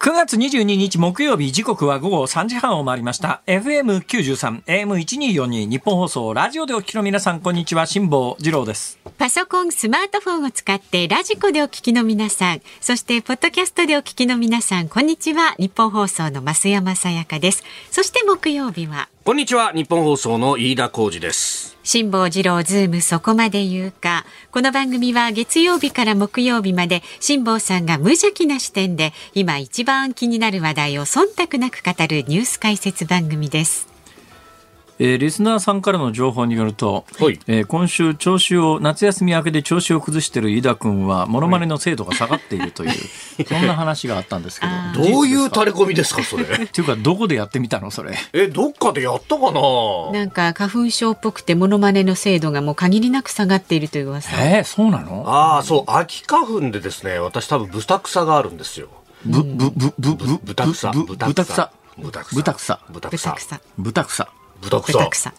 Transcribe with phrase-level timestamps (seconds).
[0.00, 3.42] 9月22日木曜日時刻は午後3時半を回りました。
[3.48, 8.96] FM93 AM1242 ニッポン放送ラジオでお聞きの皆さんこんにちは辛坊治郎です。
[9.18, 15.56] パソコンスマートフォンを使ってラジコでお聞きの皆さんそしてポッドキャストでお聞きの皆さんこんにちは。
[15.58, 17.64] ニッポン放送の増山さやかです。
[17.90, 19.72] そして木曜日はこんにちは。
[19.72, 21.76] ニッポン放送の飯田浩司です。
[21.82, 24.24] 辛坊治郎ズームそこまで言うか。
[24.50, 33.97] この番組は月曜日から木曜日まで辛坊さんが無邪気な視点で今一番気になる話題を忖度なく語るニュース解説番組です。
[35.00, 42.98] えー、リスナーさんからの情報によると、はい、えー、今週調子を夏休み明けで調子を崩している飯田君はモノマネの精度が下がっているという、はい、
[43.46, 44.72] そんな話があったんですけど
[45.12, 46.44] どういう垂れ込みですかそれ？
[46.64, 48.16] っていうかどこでやってみたのそれ？
[48.32, 49.60] えどっかでやったかな？
[50.18, 54.30] なんか花粉症っぽくてモノマネの精度がもう限りなく下がっているという噂。
[54.44, 55.24] えー、そうなの？
[55.28, 55.84] ああそう。
[55.92, 58.88] 秋花粉でですね私多分豚草があるんですよ
[59.24, 62.22] ぶぶぶぶぶ豚草豚草豚
[62.54, 64.28] 草豚草豚草
[64.60, 65.32] 豚草豚草。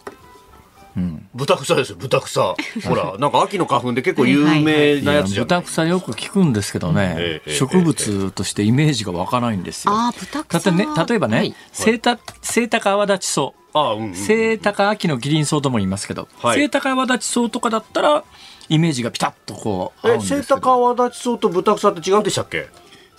[0.96, 2.56] うん、豚草ですよ豚草。
[2.84, 9.92] ほらなんか秋の花粉で結構有名なやつじゃん、豚草よく聞くんですけどね、ええ、植物としてイメージが湧かないんですよ。
[9.94, 10.70] あ豚草。
[10.72, 18.24] ね、例えばね、はい、セイタセイタカ泡立ち草あ、うんうん、セイタカ秋のギリン草とも言いますけど、はい、セイタカ泡立ち草とかだったら
[18.68, 20.42] イメージがピタッとこう合うんですけど。
[20.42, 22.68] セイタカ泡立ち草と豚草って違うんでしたっけ？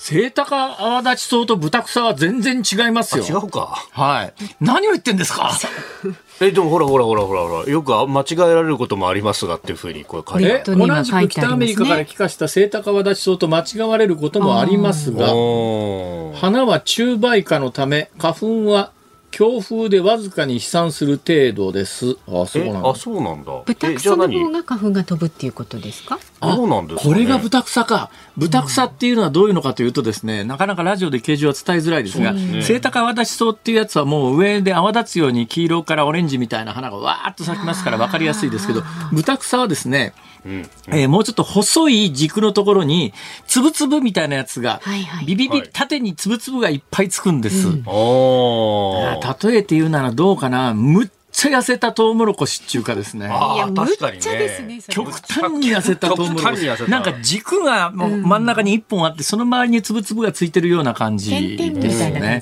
[0.04, 3.24] セイタカ泡立ち草と豚草は全然違いますよ。
[3.24, 3.86] 違うか。
[3.92, 4.34] はい。
[4.60, 5.52] 何を言ってんですか？
[6.42, 10.88] え、でもほらほらほらほらほら、よく間違えられることもありますがっていうふうにこれ書いてある。
[10.88, 18.90] 同じく北アメリカから帰化したセイタカ泡立ち草と間違われることもありますが、花は中梅花のため、花粉は
[19.30, 22.18] 強風でわずかに飛散する程度です。
[22.28, 22.90] あ、そうなんだ。
[22.90, 23.52] あ、そうなんだ。
[23.68, 26.18] 豚草の方が花粉が飛ぶっていうことですか？
[26.42, 28.09] そうなんです、ね、これが豚草か。
[28.38, 38.81] 豚草っていうのはどういうのかというとですね、なかなかラジオで形状は伝えづらいですが、セイタカ泡立ち草っていうやつはもう上で泡立つように黄色からオレンジみたいな花がわーっと咲きますから分かりやすいですけど、
[39.12, 40.13] 豚草はですね、
[40.46, 40.69] うん。
[40.88, 43.13] えー、もうちょっと細い軸のところに、
[43.47, 47.68] つぶつぶみたいなやつが、はいはい、ビビビ、縦につぶつぶがいっぱいつくんです。
[47.68, 51.09] うん、例えて言うならどうかな、むっ
[51.41, 53.25] ちゃ痩せたトウモロコシっていうかですね。
[53.25, 54.79] いや、確かにね。
[54.90, 56.68] 極端に痩せたトウモロコシ。
[56.88, 62.41] なんか軸がもう真ん中に一本あって、その周りにつぶつぶがついてるような感じですね。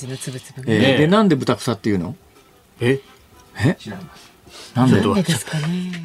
[0.68, 2.18] えー、で、なんで豚草っていうの？
[2.82, 3.00] え？
[3.58, 3.78] え？
[4.80, 6.00] なんでですかね。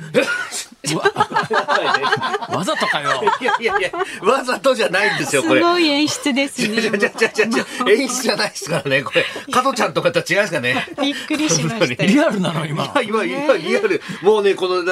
[2.50, 3.22] わざとかよ。
[3.40, 3.90] いやいやいや、
[4.22, 5.60] わざとじゃないんですよ、これ。
[5.60, 6.80] すごい演出ですね。
[6.80, 9.24] じゃじゃじゃじゃじゃ演出じゃないですからね、これ。
[9.50, 10.86] 加トちゃんとかと違いますかね。
[11.00, 12.04] びっくりしました。
[12.04, 12.92] リアルなの、今。
[13.02, 14.02] 今、今、リアル。
[14.22, 14.84] もうね、この、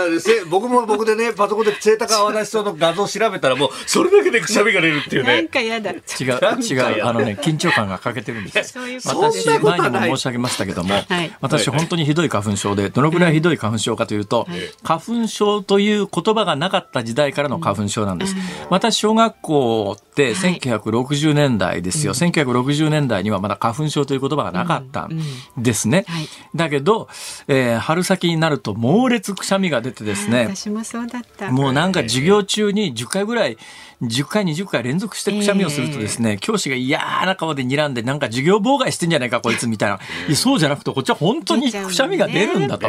[0.49, 5.37] 僕も僕でね、パソコンでセイタカアワシの画像調べたら、もう、それだけでくしゃみが出るっていうね。
[5.37, 5.91] なんか嫌だ。
[5.91, 7.05] 違う、違う。
[7.05, 8.85] あのね、緊張感が欠けてるんですよ。
[9.05, 10.95] 私、前にも申し上げましたけども、
[11.41, 14.47] 私、本当にひどい花粉症で、どのぐらいひどい花粉症かというと、
[14.83, 18.37] 花粉症という言葉がなかった時代からの花粉症なんです。
[18.71, 22.13] 私、小学校って1960年代ですよ。
[22.13, 25.19] はい、1960年代にはまだ花粉症という言葉がなかったん
[25.57, 26.05] ですね。
[26.07, 27.09] はい、だけど、
[27.49, 30.49] えー、春先になると猛烈くしゃみが出てですね。
[30.55, 31.51] 私もそうだった。
[31.51, 33.57] もうなんか授業中に10回ぐらい
[34.03, 39.99] 10回、20回連続してくしゃみをするとですね、えー、教師が嫌な顔で睨んで、なんか授業妨害してんじゃないか、こいつみたいな。
[40.27, 42.89] いやそうじゃなくて、こっちは本当にくしゃみが出るんだと。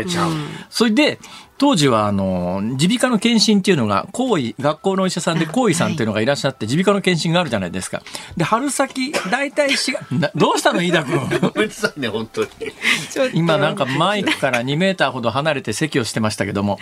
[0.70, 1.20] それで、
[1.60, 8.02] 当時は、あの、耳鼻科の検診っていうのが、行為、学校のお医者さんで行為さんっていうのがいらっしゃって、耳鼻科の検診があるじゃないですか。
[8.38, 11.18] で、春先、大体4月、どうしたの、飯田君？
[11.18, 12.50] ごめんなさいね、本当に。
[13.34, 16.80] 今なんかマイクから2メーターほど離れて席をしてましたけども、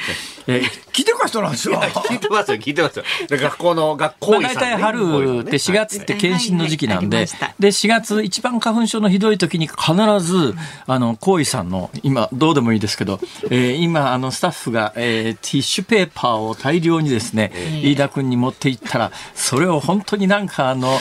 [0.47, 1.80] え聞いてるか人なんですよ。
[1.80, 3.06] 聞いてますよ、聞いてますよ。
[3.30, 4.56] 学校の学校医さん、ね。
[4.56, 7.25] 大体春って4月って検診の時期なんで、
[7.59, 10.56] で、4月一番花粉症のひどい時に必ず、
[10.88, 17.52] あの、行為さんの、今、どうでもいいですけど、えー、今、あの、スタッフが、えー、ティッシュペーパーを大量にですね、
[17.84, 21.00] 飯田君に持っていったら、それを本当になんかあの、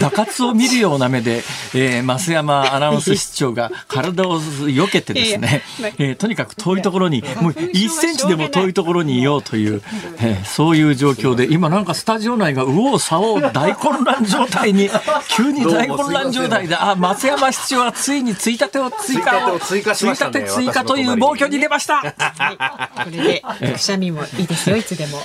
[0.00, 1.42] 打滑を見るような目で、
[1.74, 5.62] えー、増山アナウンス室長が体を避けてですね、
[5.98, 9.82] えー、とにかく遠いところに、もう1センチでも遠いところにいようという、
[10.18, 14.90] えー、そういう状況で、今なんかスタジオ内が右往左往大混乱状態に、
[15.28, 20.44] 急に大混乱状態で、あ、増山室長はついについたてを追加、追加しましたね。
[20.48, 22.14] 追加という暴挙に出ました。
[23.04, 25.22] これで、くしゃみもいいですよ、いつでも。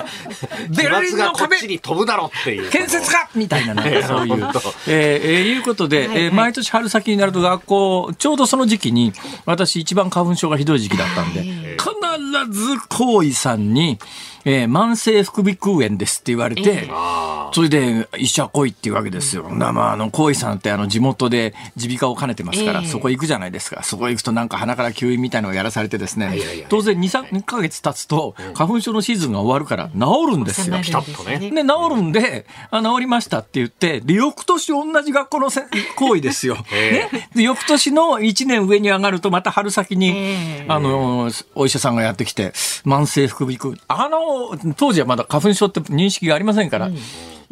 [0.70, 2.70] ベルリンの壁に飛ぶだろっていう。
[2.70, 3.89] 建設かみたいなね。
[4.06, 4.48] そういう。
[4.86, 9.12] えー、いうことで、はいはい、えー、毎年春先になると学校、ちょうどその時期に、
[9.46, 13.98] 私一番花粉症がひどい時期だったんで、必ず行為さんに、
[14.44, 19.48] えー慢性副鼻腔炎ですって言われて、あそれで医者来いっていうわけですよ。
[19.50, 23.82] なまあ、あの、高井さんってあの地元で耳鼻科を兼ねてますから、ええそこ行くじゃないですか。
[23.82, 26.38] そこ行くとなんか鼻から吸引みたいなのをやらされてですね、
[26.68, 30.82] 当然2、3ヶ月経つと花粉症のシーズンが終わるから治るんですよ。
[30.82, 35.62] 収まるんですねで、治るんで、あ治りましたって言って、で、翌年同じ学校のせ
[35.96, 36.56] 行為ですよ。
[36.72, 37.28] えね。
[37.34, 40.12] で、翌年の1年上に上がると、また春先に、え
[40.60, 42.52] えあの、お医者さんがやってきて、
[42.84, 43.74] 慢性副鼻腔。
[43.88, 44.29] あの、
[44.76, 46.90] 当時はまだ花粉症って認識がありませんから、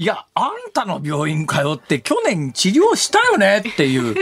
[0.00, 4.14] いや、あんたの病院通って去年治療したよねっていう、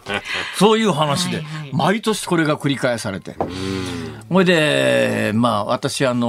[0.58, 3.34] そういう話ではいはい、毎年これが繰り返されて。
[4.28, 6.28] ほいで、まあ、私、あの、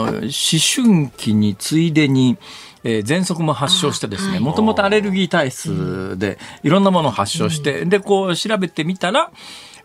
[0.00, 2.36] 思春期についでに、
[2.84, 9.30] えー、喘息も発症してですね、もともとアレルギー体質で、いろんなものを発症して、で、こう調べてみたら、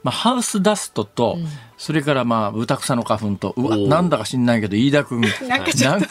[0.04, 1.38] まあ、ハウスダストと、
[1.81, 6.07] それからまあ、ブタクサの花粉と、うわ、なんだか知んないけど、飯田君、なんか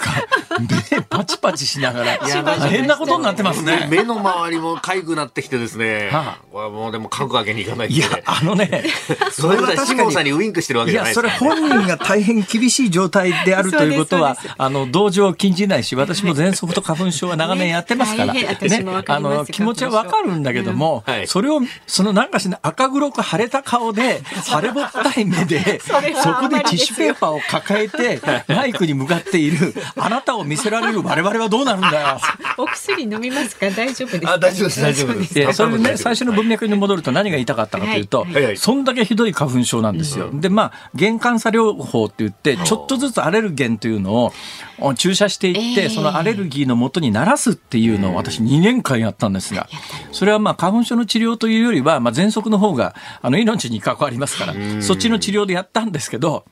[0.59, 3.87] 目パチパチしながら、や大変なことになってますね。
[3.89, 6.45] 目の周りも痒くなってきてですね、はあ。
[6.51, 8.83] これもうでも書くわけにいかないいや、あのね、
[9.31, 18.59] それはシモンさんにウインクしてるわけいや、じゃないですそれ本人が大変厳しい状態であるということはあの、同情を禁じないし、私も喘息と花粉症は長年やってますから、ね
[19.07, 25.95] あの、気持ちはわかるんだけどもそれを、そのなんかしない赤黒く腫れた顔で、 腫れぼったい目で、そ
[26.35, 32.21] こでティッシュペーパーを抱えて、マイクに向かっている、あなたを見せられる我々はどうなるんだよ。
[32.59, 33.71] お薬飲みますか？
[33.71, 34.33] 大丈夫ですか？
[34.33, 34.81] あ大丈夫です。
[34.83, 35.35] 大丈夫です。
[35.35, 38.45] で、それでね、最初の文脈に戻ると何が言いたかったかというと、はい。
[38.45, 38.57] はい。
[38.57, 40.31] そんだけひどい花粉症なんですよ。
[40.33, 44.33] で、まあ、原幹差療法って言って、ちょっとずつアレルゲンというのを
[44.79, 45.89] お注射していって、ええ。
[45.89, 49.69] そのアレルギーの元にならすっていうのを私2年間やったんですが、
[50.13, 56.45] それはまあ、花粉症の治療というよりは、まあ、喘息の方が、あの、命に関わりますから、そっちの治療でやったんですけど、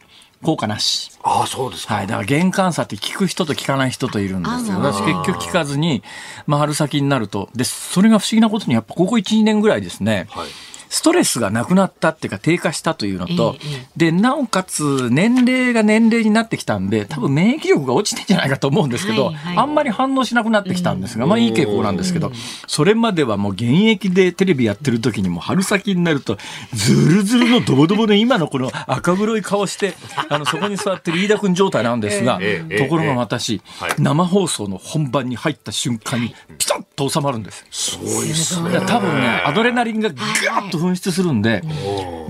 [0.42, 1.10] 効果なし。
[1.22, 2.06] ああそうですか、はい。
[2.06, 4.78] だから玄関差って聞く人と聞かない人といるんですよ。
[4.78, 6.02] 私結局聞かずに、
[6.46, 10.48] まあ春先になると、で、それが不思議なことにやっぱここ1、2年ぐらいですね、はい
[10.88, 22.32] ストレスがなくなったっていうか低下したというのと、ええで、なおかつ年齢が年齢になってきたんで、多分免疫力が落ちてんじゃないかと思うんですけど、あんまり反応しなくなってきたんですが、まあいい傾向なんですけど、
[22.66, 26.38] それまではもう現役でテレビやってる時にも春先になると、
[26.72, 29.94] ズルズルのドボドボで今のこの赤黒い顔して、
[30.28, 32.40] あの、そこに座ってる飯田君状態なんですが、
[32.78, 33.92] ところが私、はい。
[33.98, 37.66] 生放送の本番に入った瞬間にピタッと収まるんです。
[37.70, 38.80] すごいですね。
[38.86, 41.62] 多分ね、アドレナリンがガーッと噴出するんで、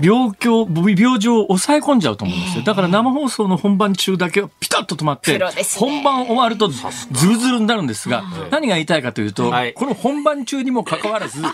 [0.01, 2.63] 病況、病状を抑え込んじゃうと思うんですよ。
[2.63, 5.39] だから生放送の本番中だけはピタッと止まって
[5.77, 6.81] 本番終わるとズ
[7.27, 11.51] ルズルになるんですが、何が言いたいかというとはい、この本番中にもかかわらず、その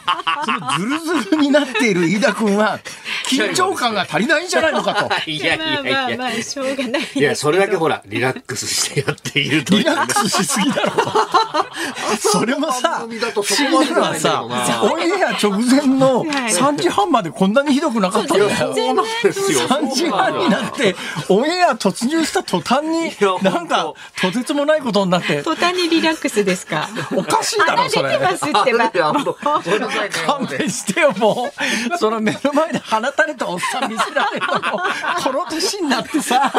[0.77, 2.79] ズルズルになっている飯田君は、
[3.29, 5.09] 緊張感が足りないんじゃないのかと。
[5.29, 7.21] いやいやいまあまやまあしょうがないいど。
[7.21, 10.91] やそれだけほらリラックスしてやっているというリラックスしすぎだろ。
[12.19, 13.09] それもさ、不思
[13.83, 14.43] 議なのはさ、
[14.83, 18.49] オンエア直前の3時半までこんなにひどくなかったんだよ。
[18.51, 19.59] そうなんですよ。
[19.61, 20.95] 3時半になって、
[21.29, 26.87] オンエア突入した途端にや、なんか、とてつもないことになって、途端にリラックスですか？
[27.15, 28.09] おかしいだろ、それ。
[28.09, 28.45] 出てます。
[28.45, 28.91] ってば
[30.27, 31.49] 勘弁してよ、も
[31.93, 31.97] う。
[31.97, 34.79] その目の前で放たれたおっさん見せられるのも、
[35.23, 36.51] この年になってさ、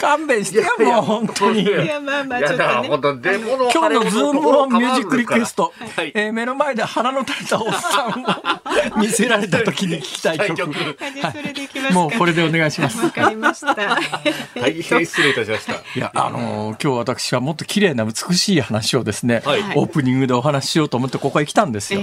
[0.00, 1.62] 勘弁してよ、もう、本当に。
[1.62, 2.56] いやまあまあちょ
[2.96, 3.38] っとね。
[3.38, 6.12] 今日のズームオンミュージックリクエスト、はい。
[6.14, 8.12] えー目の前で鼻の垂れたおっさんを
[8.96, 10.72] 見せられた時に聞きたい曲。
[10.72, 12.98] はもうこれでお願いします。
[13.02, 15.72] わかりました大変失礼いたしました。
[15.72, 19.60] いや、あのー今日私はもっと綺麗な美しい話をですね、はい。
[19.74, 22.00] オープニングでお話ししようと思ってここへ来たんですよ。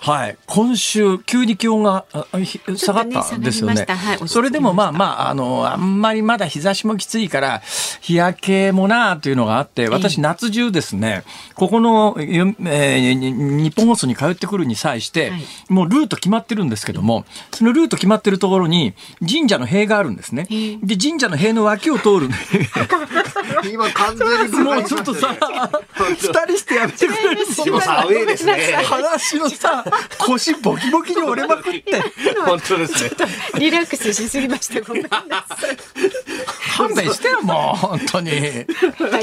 [0.00, 0.36] はい。
[0.46, 2.04] 今週、急に気温が
[2.76, 3.74] 下がったんですよね。
[3.74, 3.96] 下がりました。
[3.96, 4.28] はい。
[4.28, 7.62] それでもまあまあ、あの、あんまりまだ日差しもきついから、
[8.00, 11.24] 日焼けもなあというのがあって、私夏中ですね、
[11.54, 15.42] ここの、よえーに日本放送に通ってくるに際して、はい。
[15.68, 18.94] もうルート決まってるんですけども、そのルート決まってるところに
[19.26, 20.46] 神社の塀があるんですね。
[20.50, 20.76] え。
[20.76, 22.28] で、神社の塀の脇を通る。
[23.72, 25.36] 今完全にもうちょっとさ、
[25.96, 27.46] 二人してやめてくれる？
[27.64, 28.54] でもさアウェーですね。
[28.84, 29.84] 話のさ、
[30.18, 32.02] 腰ボキボキに折れまくって、
[32.44, 33.10] 本当ですね。
[33.58, 34.80] リラックスしすぎました。
[34.80, 35.26] ごめんなさ
[36.76, 38.30] 勘弁してよ、もう、本当に。
[38.30, 38.46] いはい。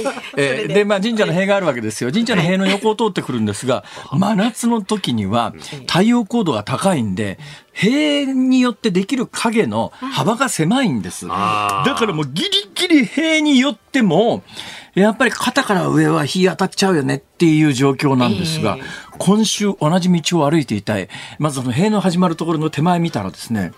[0.03, 0.73] そえーれで。
[0.75, 2.11] で、まあ、神社の塀があるわけですよ。
[2.11, 5.53] 神社の塀の横を通ってくるんですが、真夏の時には
[5.87, 7.37] 太陽高度が高いんで、
[7.73, 11.27] 塀によってできる影の幅が狭いんです。
[11.27, 14.41] だからもうギリギリ塀によっても、
[14.95, 18.83] やっぱり肩から上は日当たっちゃうよねっていう状況なんですが、ええ
[19.17, 21.07] 今週同じ道を歩いていたい。
[21.39, 23.71] まずその塀の始まるところの手前見たらですね、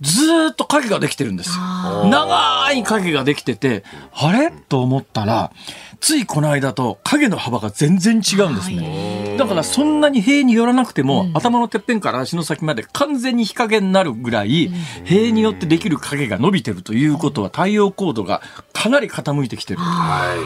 [0.00, 2.06] ずっと影ができてるんですよ。
[2.06, 4.50] 長い影ができてて、あれ？
[4.50, 5.52] と思ったら、
[6.00, 9.21] ついこの間と影の幅が全然違うんですね。
[9.36, 14.70] だからそんなに塀に寄らなくても、うん、頭のてっぺんから足の先まで完全に日陰になるぐらい、
[15.04, 19.80] 塀によってできる影が伸びてるということは太陽高度がかなり傾いてきてる。
[19.80, 20.38] はい。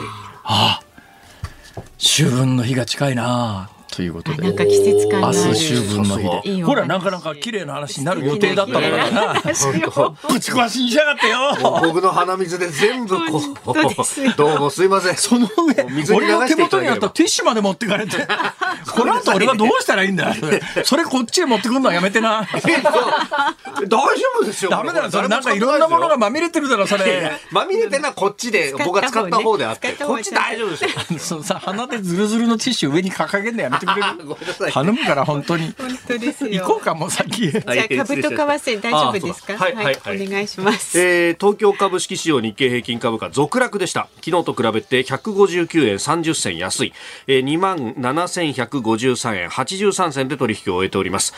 [0.44, 4.42] ああ、秋分の日が近いなということで。
[4.42, 6.62] なんか季節感明日秋分の日で。
[6.62, 9.32] ほら、なかなか綺麗な話になる予定だったからな。
[9.40, 9.40] ぶ
[10.38, 11.38] ち壊しにしやがってよ。
[11.80, 14.36] 僕の鼻水で全部こう。
[14.36, 15.16] どうもすいません。
[15.16, 18.18] その上、俺の手元にあったティッシュまで持ってかれて。
[18.94, 20.34] この後俺はどうしたらいいんだ
[20.84, 22.46] それこっちへ持ってくるのはやめてな。
[22.46, 24.00] 大丈
[24.34, 24.70] 夫ですよ。
[24.70, 25.10] ダメだよ。
[25.10, 27.32] それなんかいろんなものがまみれてるだろ、それ。
[27.50, 29.92] まみれてなこっちで、僕が使った方であって。
[29.92, 30.90] こっち大丈夫ですよ。
[31.18, 35.74] そのさ、鼻でズルズルのティッシュ上に掲げんのやめててくれる頼むから本当に。
[35.78, 37.64] 本当です行こうかもう先じゃあ
[38.04, 39.56] 株と為替大丈夫ですか？
[39.56, 44.08] はい、はいはい、お願いします、えー、東京株式市場日経平均株価続落でした。
[44.24, 46.92] 昨日と比べて159円30銭安い、
[47.26, 51.34] えー、2万7153円83銭で取引を終えております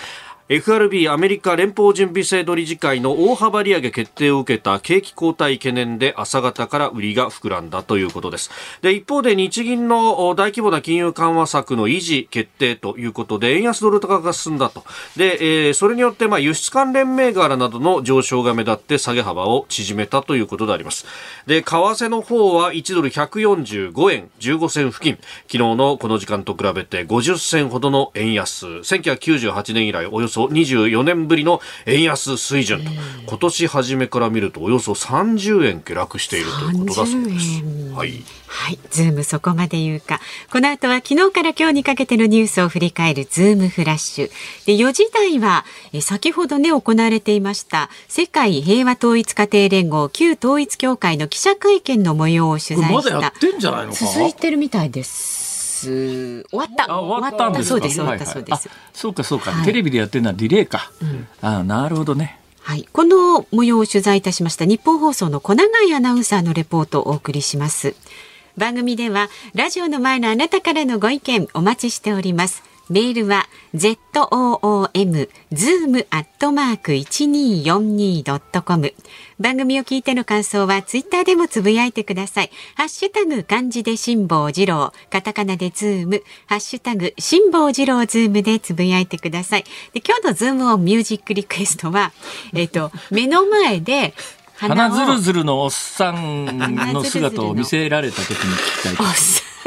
[0.49, 8.51] FRB アメリカ連邦準備制度理事会の大幅利上げ決定を受けた景気後退懸念で朝方から売りが膨らんだということです。
[8.81, 14.85] で一方で日銀の大規模な金融緩和策の維持決定ということで円安ドル高が進んだと。
[15.19, 21.05] で、えー、それによってまあ輸出関連銘柄などの上昇が目立って下げ幅を縮めたということであります。
[21.47, 25.19] で為替の方は1ドル145円15銭付近。
[25.43, 28.65] 昨日のこの時間と比べて50銭ほどの円安。
[28.67, 32.91] 1998年以来およそそ24年ぶりの円安水準と、
[33.27, 37.63] 今年初めから見るとおよそ30円下落しているということだそうです。
[37.95, 38.23] はい。
[38.47, 38.79] はい。
[38.91, 40.21] ズームそこまで言うか。
[40.53, 44.31] この後は昨日から今日にかけてのニュースを振り返るズームフラッシュ。
[44.67, 53.21] で、4時台は、え先ほどね、行われていました、世界平和統一家庭連合旧統一協会の記者会見の模様を取材した。
[53.21, 53.33] ま、
[53.93, 55.48] 続いてるみたいです。。
[55.87, 56.99] 終わった。
[56.99, 57.97] 終わったんですそうです。
[57.97, 58.69] 終わったそうです。
[58.93, 60.91] そうかそうか、テレビでやってるのはディレイか。
[61.03, 62.39] うん、あなるほどね。
[62.63, 67.95] はい、この模様を取材いたしました日本放送の小永井アナウンサーのレポートをお送りします。
[68.59, 72.63] 番組ではラジオの前のあなたからのご意見お待ちしております。
[72.91, 78.95] メールは zoom zoom アットマーク一二四二ドットコム。
[79.39, 82.51] 番組を聞いての感想はツイッターでもつぶやいてください。
[82.77, 89.65] ハッシュタグ漢字で辛坊治郎、カタカナでズーム、ハッシュタグ辛坊治郎ズームでつぶやいてください。
[89.93, 92.13] で今日のズームオンミュージックリクエストは、
[92.55, 94.15] えっ、と目の前で
[94.57, 96.47] 鼻ずるずるのおっさん
[96.93, 99.07] の姿を見せられた時に聞きたい。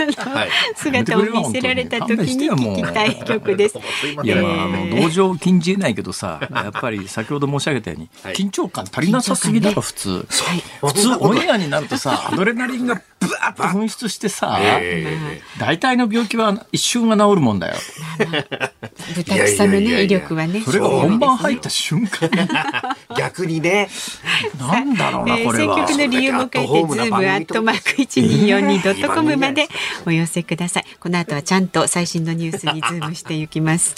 [0.05, 3.77] はい、姿を見せられた時に聞きたい曲です。
[4.23, 10.25] いや、まあ、あの同情禁じえないけどさ、やっぱり先ほど申し上げたように、 緊張感足りなさすぎだろ、普通。
[10.81, 14.59] 普通、オンエアになるとさ、アドレナリンがブワッと噴出してさ、
[15.59, 17.75] 大体の病気は一瞬が治るもんだよ。
[19.15, 20.61] 豚草のね、威力はね。
[20.61, 22.29] それが本番入った瞬間
[23.15, 23.89] 逆にね。
[24.59, 25.87] なんだろうな、これは。
[25.87, 29.67] 選曲の理由も書いて、ズームアットマーク 1242.com まで
[30.07, 30.85] お寄せください。
[30.99, 33.95] この後はちゃんと最新のニュースにズームしていきます。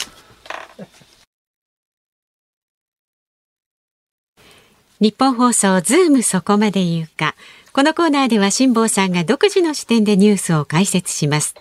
[5.00, 7.36] ニッポン放送ズームそこまで言うか。
[7.76, 11.56] このコーナーでは辛坊さんが独自の視点でニュースを解説します。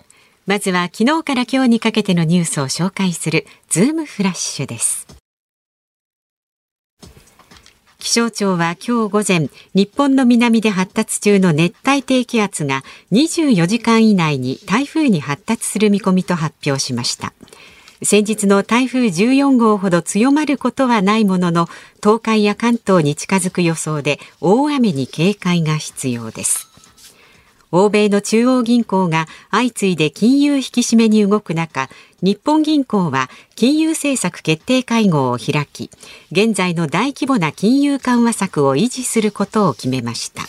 [0.45, 5.07] まずは昨日から今日にかけてのニュースを紹介するズームフラッシュです。
[7.97, 17.33] 気象庁は今日午前、日本の南で発達中の熱帯低気圧が24時間以内に台風に発達する見込みと発表しました。
[18.05, 21.67] 先日の台風14号ほど強まることはないものの
[22.01, 26.69] 東海や関東に近づく予想で大雨に警戒が必要です。
[27.71, 31.89] 欧米の中央銀行が相次いで金融引き締めに動く中
[32.21, 35.89] 日本銀行は金融政策決定会合を開き
[36.31, 40.43] 現在の大規模な金融緩和策を維持することを決めました。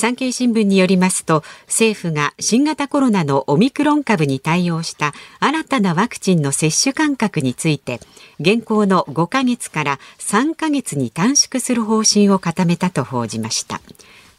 [0.00, 8.00] 産経新聞によりますと政府が新型コロナのオミクロン株に対応した新たなワクチンの接種間隔について
[8.40, 13.82] 現行の5ヶ月から3ヶ月に短縮する方針を固めたと報じました。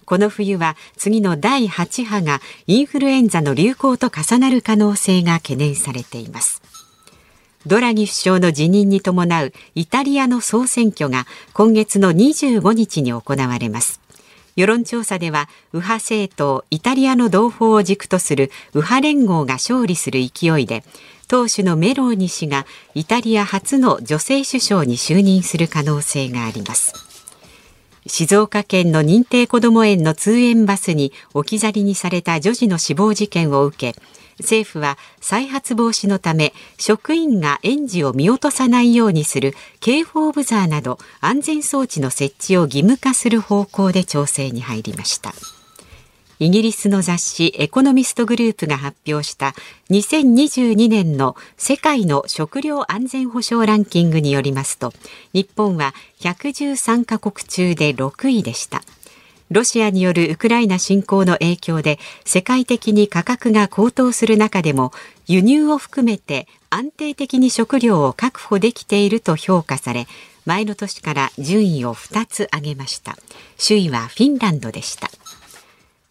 [0.06, 6.64] この冬は次の第8波がインフルエンザの流行と重なる可能性が懸念されています。
[7.68, 14.01] ドラギ首相の辞任に伴うイタリアの総選挙が今月の25日に行われます。
[14.56, 20.84] 世論調査では右派政党イタリアの同胞を軸とする右派連合が勝利する勢いで
[21.28, 26.94] 党首のメローニ氏がイタリア初の女性首相に就任する可能性があります。
[28.08, 34.00] 静岡県の認定こども園の通園バスに置き去りにされた女児の死亡事件を受け
[34.42, 45.34] 政府は再発防止のため職員が園児を見落とさないようにする警報ブザーなど安全装置の設置を義務化する方向で調整に入りました。
[46.42, 49.54] イギリスの雑誌エコノミストグループが発表した
[49.92, 54.92] 2022年の世界の食料安全保障ランキングによりますと
[55.34, 58.82] 日本は113カ国中で6位でした。
[59.52, 64.94] ロシアによるウクライナ侵攻の影響で世界的に価格が高騰する中でも
[65.28, 70.08] 輸入を含めて安定的に食料を確保できていると評価され
[70.46, 73.18] 前の年から順位を2つ上げました。
[73.64, 75.10] 首位はフィンランドでした。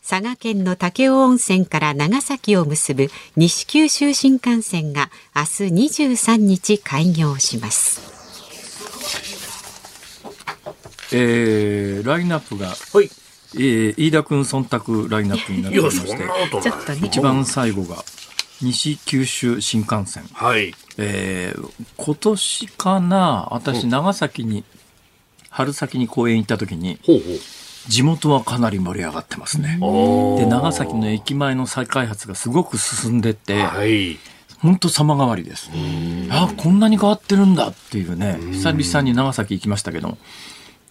[0.07, 8.01] 佐賀県の武雄温泉から長崎を結ぶ西九州新幹線が明日23日開業します。
[11.13, 13.11] えー、ラインナップが、はい、
[13.55, 18.05] えー、飯田君忖度ラインナップになっておりまして、一番最後が、
[18.63, 20.25] 西九州新幹線。
[20.33, 20.75] はい。
[20.99, 24.65] えー、今年かな、私、長崎に、
[25.49, 27.39] 春先に公園行った時に、ほうほう
[27.89, 29.79] 地元はかなり盛り上がってますね。
[30.39, 34.19] で、長崎の駅前の再開発がすごく進んでて、はい。
[34.61, 35.71] 本当様変わりです。
[36.31, 40.19] あこんなに変わってるんだっていうね、久々に長崎行きましたけど、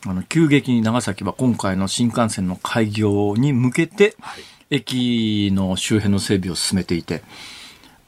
[0.05, 4.15] あの急激に長崎は今回の新幹線の開業に向けて、
[4.69, 7.21] 駅の周辺の整備を進めていて、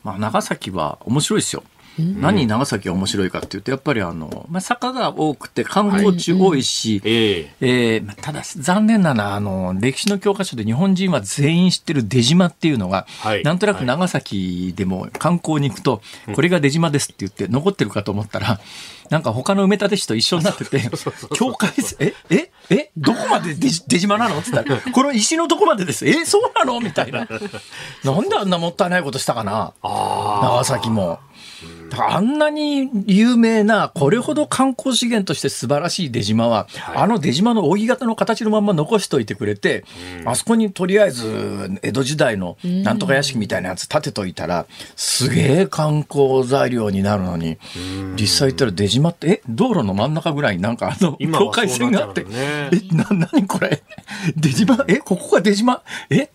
[0.03, 1.63] まあ、長崎は面白いですよ。
[1.99, 16.01] 何長崎が面白いかっていうとやっぱりあの、まあ、坂が多くて観光地多いし、はい、えー、ただ残念なのはあの歴史の教科書で日本人は全員知ってる出島っていうのが、はい、なんとなく長崎でも観光に行くと、
[16.33, 18.61] これが出島ですって言って残ってるかと思ったら、
[19.11, 20.81] なんか他の埋め立て地と一緒になってて、
[21.35, 24.39] 境界え、え、え、どこまで出島 なの？
[24.39, 26.07] って言ったら、この石のとこまでです。
[26.07, 26.79] え、そうなの？
[26.79, 27.27] みたいな。
[28.05, 29.73] なんであんなもったいないことしたかな？
[29.83, 31.19] 長崎も。
[31.97, 39.83] あんなに有名な、これほど観光資源として素晴らしい出島は、はい、あの出島の扇形の形のまま残しておいてくれて、
[40.21, 47.57] うん、あそこにとりあえず江戸時代のなんとか屋敷みたいなやつ建てといたら、すげえ観光材料になるのに、
[48.19, 53.81] 実際行ったら出島って、え、道路の真ん中ぐらいになんかあの、境界線があって、ね、え、な、なにこれ？
[54.35, 54.85] 出島？
[54.87, 55.81] え、ここが出島？
[56.09, 56.29] え？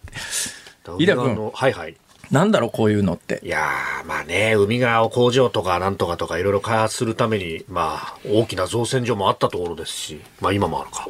[0.99, 1.51] 飯田君。
[1.53, 1.97] はいはい。
[2.31, 3.41] なんだろう、こういうのって。
[3.45, 3.71] いや
[4.07, 11.09] まあね、海側工場とかなんとかとかいろいろ開発するために、まあ、大きな造船所もあったところですし、まあ今もあるか。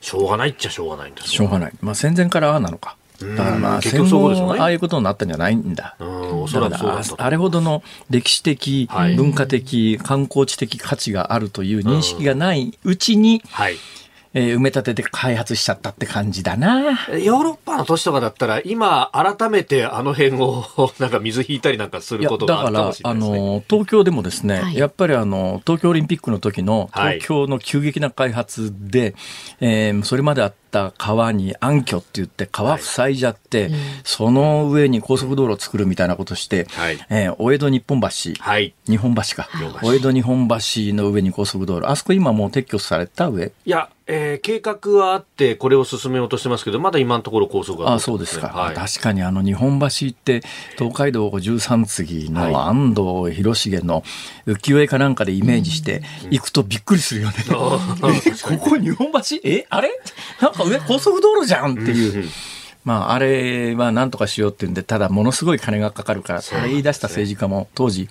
[0.00, 1.72] しょうがないっちゃしょうがないんですしょうがない。
[1.80, 2.96] まあ戦前からああなのか。
[3.20, 5.96] だからまあ戦後ああいうことになったんじゃないんだ。
[5.98, 6.76] おそらく
[7.18, 13.76] あれほどの歴史的、文化的、観光地的価値があるという認識がないうちに、はい
[14.34, 16.80] えー、埋め立てて開発しちゃったって感じだな。
[16.80, 20.64] ヨーロッパの都市とかだったら、今、改めてあの辺を
[20.98, 29.14] なんか水引いたりなんかすることがあるかもしれないです、ね、だから、あの、東京でもですね、はい、やっぱりあの、東京オリンピックの時の東京の急激な開発で、はい、
[29.60, 38.08] えー、それまであったった川に暗渠って言って川塞いじゃって、はいうん、その上に高速道路を作るみたいなことして、はい、えー、お江戸日本橋、
[38.40, 39.48] はい、日本橋か、
[39.82, 40.54] お江戸日本橋
[40.94, 43.52] の上に高速道路、あそこ今もう撤去された上？
[43.64, 50.42] いや、えー、計画はあって、これを進めようとしてますけど、まだ今のところ高速が、ね、あそうですか、はい、確かにあの日本橋って、
[50.76, 54.02] 東海道13次の安藤広重の
[54.46, 57.34] 浮世絵かなんかでイメージして、行くとびっくりするよね。
[57.48, 57.78] こ
[58.58, 59.36] こ日本橋？
[59.44, 59.90] えあれ？
[60.40, 62.28] なんか上高速道路じゃんっていう。
[62.84, 68.08] まあ、あれはなんとかしようっていうんで、ただものすごい金がかかるから、それ言い出した政治家も当時、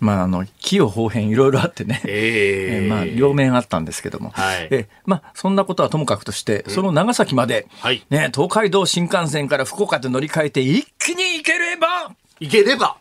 [0.00, 12.96] まあ、あの、器用方変いろいろあってね、えー、まあ、両面あったんですけども、はい、えまあ、そんなことはともかくとして、その長崎まで、はい、ね、東海道新幹線から福岡で乗り換えて一気に行ければ行ければ。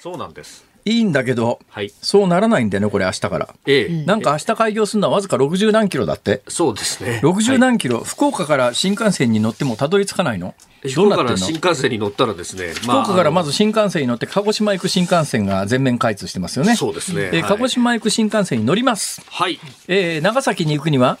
[0.00, 0.65] そうなんです。
[0.86, 3.48] いいんだけど、はい、そうならないんだよね、これ、明日から。
[3.66, 6.42] ええ、なんか明日開業するのはわずか60何キロだって。
[6.46, 7.20] そうですね。
[7.24, 10.54] 60何キロ、はい、福岡から新幹線に乗ってもたどり着かないの？
[10.88, 16.76] 福岡から新幹線に乗ったらですね、福岡からまず新幹線に乗って、鹿児島行く新幹線が全面開通してますよね。
[16.76, 17.30] そうですね。
[17.32, 19.20] えー、鹿児島行く新幹線に乗ります。
[19.28, 19.58] はい。
[19.88, 21.18] えー、長崎に行くには？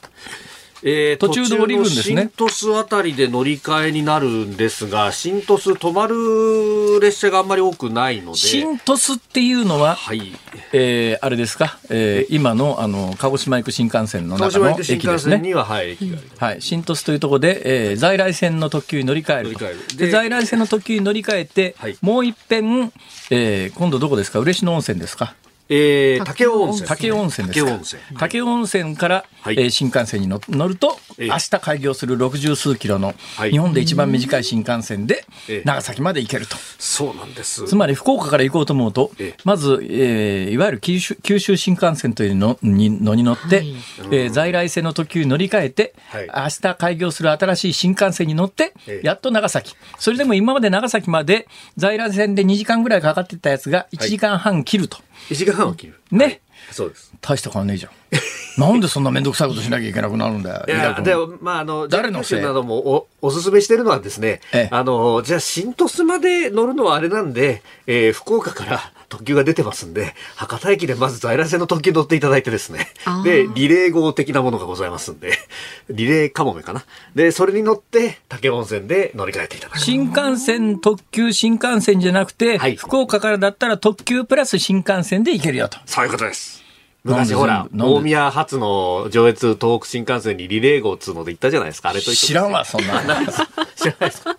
[0.82, 2.22] えー、途中で降りるんですね。
[2.22, 8.38] 新鳥栖あたりで乗り換えになるんですが、新鳥栖止まる列車があんまり多くないので。
[8.38, 10.32] 新鳥栖っていうのは、はい。
[10.72, 15.38] えー、あれですか、えー、今のあの鹿児島行く新幹線の中の駅ですね。
[15.38, 22.92] には、はい、駅がはい、新鳥栖というところで、えー、在来線の特急に乗り換えるで在来線の特急に乗り換えて、はい、もう一遍、
[23.30, 24.38] えー、今度どこですか？
[24.40, 25.34] 嬉野温泉ですか？
[25.68, 26.88] えー、武雄温泉。
[26.88, 28.28] 武雄温泉ですか。
[28.28, 33.14] 武雄温泉から、はい、えー、新幹線に乗ると、えー、明日開業する六十数キロの、
[33.50, 35.24] 日本で一番短い新幹線で、
[35.64, 36.56] 長崎まで行けると。
[36.78, 37.64] そうなんです。
[37.64, 39.10] つまり福岡から行こうと思うと、
[39.44, 43.74] まず、えー、いわゆる九州九州新幹線というのにのに乗って、はい、
[44.12, 49.74] えー、在来線の特急に乗り換えて、はい、明日開業する新しい新幹線に乗って、やっと長崎。
[49.98, 54.98] それでも今まで長崎まで在来線で2時間ぐらいかかってたやつが1時間半切ると。
[55.30, 56.00] 1時間半は切る。
[56.10, 56.24] ね。
[56.24, 56.40] はい、
[56.72, 57.12] そうです。
[57.20, 57.92] 大した変わんねえじゃん。
[58.60, 60.64] なんでそんな面倒くさいことしなきゃいけなくなるんだよ。
[60.68, 62.40] いや、でも、まあ、あの、誰のせい？
[62.42, 72.88] などもお、おすすめしてるのはですね、あの、じゃあ、新鳥栖まで乗るのはあれなんで、えー、福岡から特急が出てますんで、博多駅でまず在来線の特急乗っていただいてですね、
[73.24, 75.32] で、リレー号的なものがございますんで、
[75.88, 76.84] リレーかもめかな。
[77.14, 79.78] で、それに乗って、竹温泉で乗り換えていただく。
[79.78, 85.78] 新幹線、特急、新幹線じゃなくて、はい、福岡からだったら特急プラス新幹線で行けるよと。
[85.86, 86.66] そういうことです。
[87.06, 93.00] 昔ほら、大宮発の上越東北新幹線にリレー号っつうので行ったじゃないですか、あれと知らんわ、そんな。
[93.76, 94.36] 知らないですか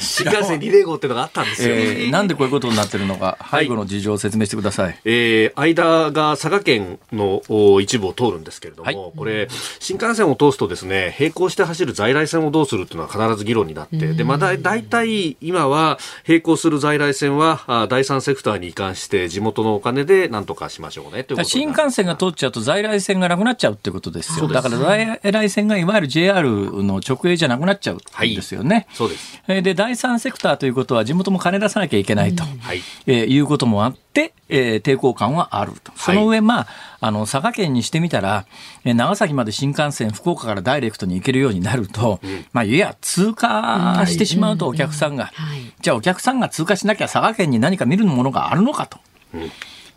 [0.00, 4.86] 新幹線リレー号っていうのがあったんですよ、えー、なんでこういうことになってるのか、背後の事情を説明してください。
[4.86, 7.42] はい、えー、間が佐賀県の
[7.80, 9.48] 一部を通るんですけれども、はい、これ、
[9.80, 24.48] 新幹線を通すとですね、並行して走る在来線をどうするっていうのは必ず議論になって、で、まあ、だ、大体今は並行する在来線は、第三セクターに移管して地元のお金で何とかしましょうねという新幹線が通っちゃうと在来線がなくなっちゃうってことですよ。
[24.48, 26.48] だから在来線がいわゆる JR
[26.82, 28.86] の直営じゃなくなっちゃうんですよね。
[28.88, 29.42] はい、そうです。
[29.46, 32.58] で、第三セクターということは地元も金出さなきゃいけないと、うん。
[32.58, 32.82] はい。
[33.06, 35.92] えー、いうこともあって、えー、抵抗感はあると。
[35.96, 36.66] その上、まあ、
[37.00, 38.44] あの、佐賀県にしてみたら、
[38.84, 45.32] えー、長崎まで新幹線、福岡からダイレクトに行けるようになると、うん、まあ、いや、通過してしまうとお客さんが、
[45.80, 48.98] じゃあお客さんが通過しなきゃ佐賀県に何か見るものがあるのかと。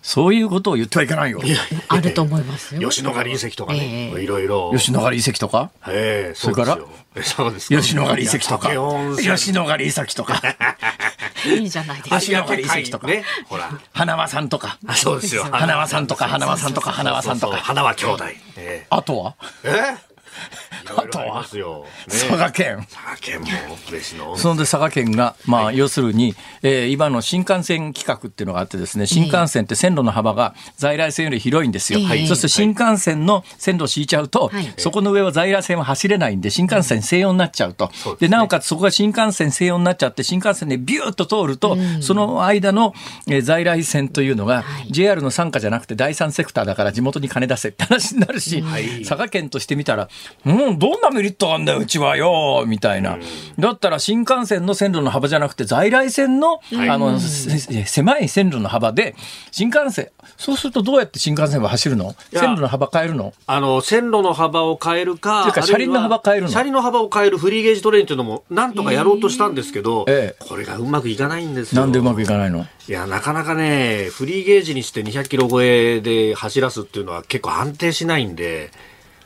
[0.03, 1.39] うんそういうことを言ってはいけないよ。
[1.87, 2.89] あると思いますよ。
[2.89, 4.71] 吉野ヶ里遺跡とかね、えー、いろいろ。
[4.75, 5.69] 吉野ヶ里遺跡とか？
[5.87, 6.79] ええー、それから？
[7.21, 8.69] そうです吉野ヶ里遺跡とか？
[9.15, 10.41] 吉野ヶ里遺跡とか？
[11.45, 12.19] いいじゃないですか。
[12.19, 13.05] 吉野ヶ里遺跡とか？
[13.05, 13.79] ね、ほら。
[13.93, 14.79] 花輪さんとか？
[14.95, 15.43] そうですよ。
[15.43, 17.57] 花輪さんとか、花輪さんとか、花輪さんとか。
[17.57, 18.23] 花輪兄弟。
[18.57, 19.35] えー、あとは？
[19.63, 19.97] え？
[20.85, 22.85] あとは、佐賀県。
[22.89, 23.47] 佐賀県も
[23.89, 24.35] 嬉の。
[24.35, 31.99] そので佐賀県が、まあ、要するに、えー、今の新幹線企画っていうのがあってですね、新幹線って線路の幅が在来線より広いんですよ。
[32.01, 37.91] はい、そうすると新幹線の線路を敷いちゃうと、はい、そこの上は在来線は走れないんで、新幹線専用になっちゃうと。
[38.19, 42.93] で、なおかつそこが新幹線専用になっちゃって、新幹線でビューッと通ると、その間の、
[43.27, 48.63] えー、在来線というのが、はい、JR の傘下じゃなくて第三セクターだから地元に金出せって話になるし、
[49.07, 50.09] 佐賀県としてみたら、
[50.45, 53.17] うん、どんなメリットあんだよ、うちはよ、みたいな。
[53.59, 59.15] だったら新幹線の線路の幅じゃなくて、在来線の、あの、狭い線路の幅で、
[59.51, 62.15] 新幹線、そうするとどうやって新幹線は走るの？
[62.33, 63.33] 線路の幅変えるの？
[63.45, 66.49] あの、線路の幅を変えるか、か車輪の幅変えるの？
[66.49, 71.81] 車輪の幅を変えるフリーゲージトレインっていうのも、なんとかやろうとしたんですけど、ええ、これがうまくいかないんですよ。
[71.81, 72.65] なんでうまくいかないの？
[72.87, 78.71] いや、なかなかね、フリーゲージにして200キロ超えで走らすっていうのは結構安定しないんで、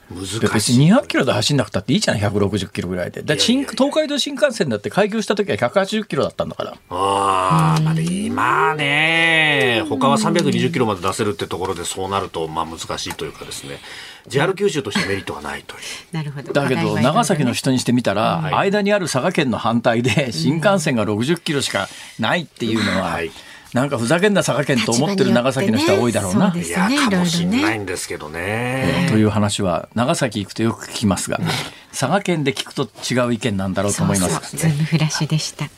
[0.09, 0.39] 難しい。
[0.39, 3.23] 別に200キロで走んなくたっていいじゃん、160キロぐらいで。
[3.23, 6.71] だ新東海道新幹線だって開業した時は180キロだったんだから。
[6.89, 13.79] ああ、まあ、今ね、他は320キロまで出せるってところでそうなると、まあ難しいというかですね。
[14.27, 15.81] JR 九州としてメリットはないという。
[16.11, 16.53] なるほど。
[16.53, 21.87] だけど、長崎の人にしてみたら、間にある佐賀県の反対で、新幹線が60キロしか
[22.19, 23.31] ないっていうのは、はい
[23.75, 26.49] なんかふざけんな佐賀県と思ってる長崎の人は多いだろうな。
[26.49, 31.41] ね、いや、かもしれないんですけどね、という話は長崎行くとよく聞きますが、
[31.89, 34.33] 佐賀県で聞くと違う意見なんだろうと思います。
[34.33, 35.69] そうそうズームフラッシュでした。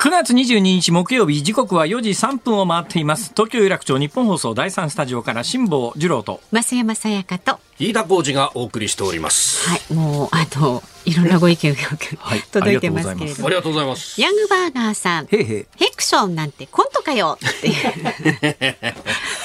[0.00, 3.32] 9月22日木曜日時刻は4時3分を回っています。
[3.36, 6.40] 東京有楽町日本放送第3スタジオから辛坊治郎と。
[6.50, 7.60] 増山さやかと。
[7.78, 9.68] 飯田浩二がお送りしております。
[9.68, 11.80] はいもうあといろんなご意見が
[12.16, 13.46] はい、 届いてますけれども。
[13.48, 14.18] ありがとうございます。
[14.18, 15.26] ヤングバーガーさん。
[15.26, 18.94] へへヘクションなんてコントかよっていう。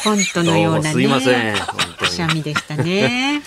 [0.06, 1.58] コントのようなねすいません。
[2.00, 3.44] くしゃみでしたね。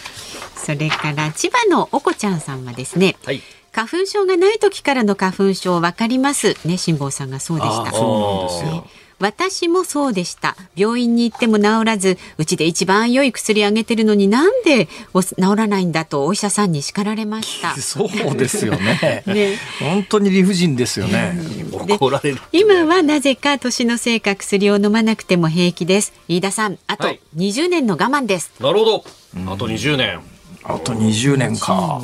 [0.54, 3.42] それから千葉のおこちゃんさんはですね、はい
[3.78, 6.56] 花粉症がない時からの花粉症わかります。
[6.66, 7.92] ね辛坊さんがそうでした。
[7.92, 8.86] そうなんですよ、
[9.20, 10.56] 私もそうでした。
[10.74, 17.76] 病院に行っても治らずうちで一番良い薬あげてるのになんで治らないんだとお医者さんに叱られました。
[17.80, 19.22] そうですよね。
[19.26, 19.56] ね。
[19.78, 21.38] 本当に理不尽ですよね、
[21.88, 22.38] 怒られる。
[22.50, 26.12] 今はなぜか年のせいか薬を飲まなくても平気です。
[26.26, 29.04] 飯田さんあと20年の我慢です、はい、なるほど。
[29.52, 30.20] あと20年。
[30.64, 32.00] あと20年か。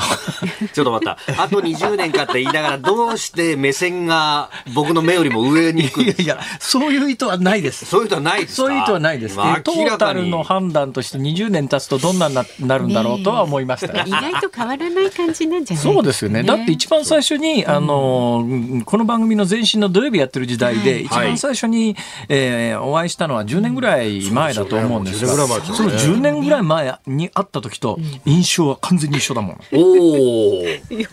[0.72, 1.42] ちょっと待った。
[1.42, 7.86] あと20年かって言いながら、どうして目線が僕の目よりも上に行くいやいや、そういう意図はないです。
[7.86, 9.36] そういう意図はないですそういう意図はないです。
[9.36, 16.42] まあ、トータルの判断として20年経つとどんなになるんだろうとは思いました、ね、意外と変わらない感じなんじゃないそうですよね。
[16.42, 18.46] だって一番最初に、あの、
[18.84, 21.96] この番組の前身の土曜日やってる時代で、一番最初に、
[22.28, 29.60] えー、お会いしたのは10年ぐらい前だと思うんですが、その10年ぐらい前に会った時と、印象は完全に一緒だもん。
[29.98, 30.64] おお。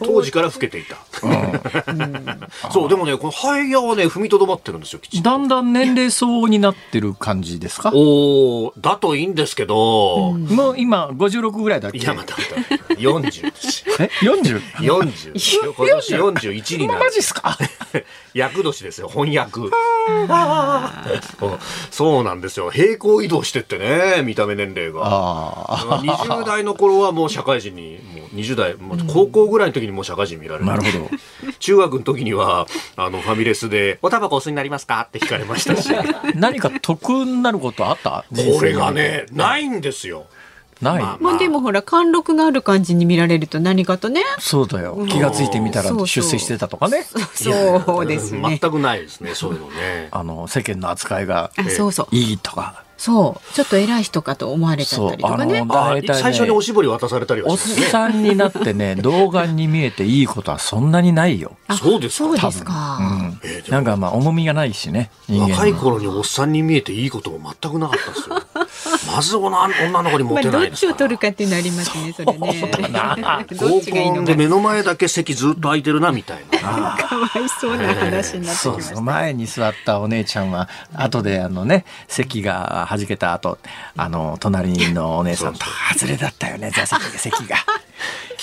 [0.06, 0.98] 当時から老けていた。
[2.72, 7.92] そう、でもね、この肺炎はね、踏みとどまってるんですよ、だんだん年齢相応になってる感じですか？
[7.94, 10.34] おお、だといいんですけど。
[10.34, 12.00] もう今、56ぐらいだっけ？
[12.00, 12.94] いや、またまた。
[12.96, 13.84] 40です。
[14.00, 15.34] え ?40?40。
[15.34, 15.74] 40。
[15.74, 17.00] 今年41になる。
[17.00, 17.58] マジっすか？
[18.34, 19.62] 役年ですよ、翻訳。
[21.92, 22.70] そうなんですよ。
[22.70, 25.66] 平行移動してってね、見た目年齢が。
[26.02, 30.66] 20代の頃はもう社会人に、もう20代、もう高校ぐらいの時にもう社会人見られる。
[30.66, 31.10] なるほど。
[31.60, 35.02] 中学の時には、あの、ファミレスで、おタバコお吸いになりますか？
[35.08, 35.90] って聞かれましたし。
[36.36, 38.26] 何か得になることあった？
[38.30, 40.26] これがね、ないんですよ。
[40.82, 41.02] ない。
[41.02, 44.22] まあ、まあ、でもほら貫禄がある感じに見られると何かとね。
[44.40, 45.08] そうだよ。
[45.10, 47.04] 気がついてみたら出世してたとかね。
[47.34, 48.60] そうですね。
[48.62, 49.34] 全くないですね。
[49.34, 50.10] そういうのね。
[50.12, 52.84] あの世間の扱いがそうそういいとか。
[52.98, 53.54] そう。
[53.54, 55.62] ちょっと偉い人かと思われちゃったりとかね。
[55.62, 56.14] ね。
[56.14, 61.58] 最初におしぼり渡されたりはおっさんになってね童顔に見えていいことはそんなにないよ。
[61.80, 63.40] そうですそうですか、うん。
[63.44, 68.42] えー、なんかまあ重みがないしね若い頃におっさんに見えていいことも全くなかったですよ。
[69.16, 72.14] まず女女の子にモテないどっちを取るかっていうのありますね。
[72.14, 72.38] それね
[73.56, 73.82] 合
[74.14, 76.96] コンで目の前だけ席ずっと空いてるなみたいな。
[76.98, 83.58] かわいそうな話になってきました、そうそう前に座ったお姉ちゃんは後であのね席が弾けた後
[83.96, 87.58] あの隣のお姉さんと外れだったよね座席席が。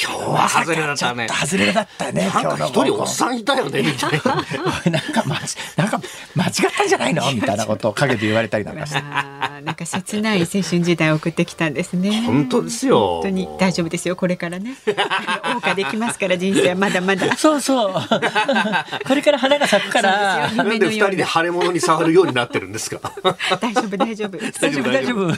[0.02, 1.28] 今日は外れだったね。
[1.28, 2.28] 外れだったね。
[2.32, 4.34] 今日の一人おっさんいたよねみたいな。
[4.90, 5.40] なんか間
[5.76, 6.00] なんか
[6.34, 7.32] 間違ったんじゃないの？
[7.32, 9.00] みたいなことを陰で言われたりなんかして。
[9.02, 12.22] なんか切ない青春時代を送ってきたんですね。
[12.26, 13.20] 本当ですよ。
[13.20, 14.74] 本当に大丈夫ですよこれからね。
[14.84, 17.36] 謳歌できますから人生はまだまだ。
[17.36, 17.92] そうそう。
[19.06, 20.50] これから花が咲くから。
[20.52, 23.00] なんで二人で腫れ物に触るようになってるんですか？
[23.60, 24.38] 大丈夫大丈夫。
[24.38, 25.28] 大丈夫大丈夫。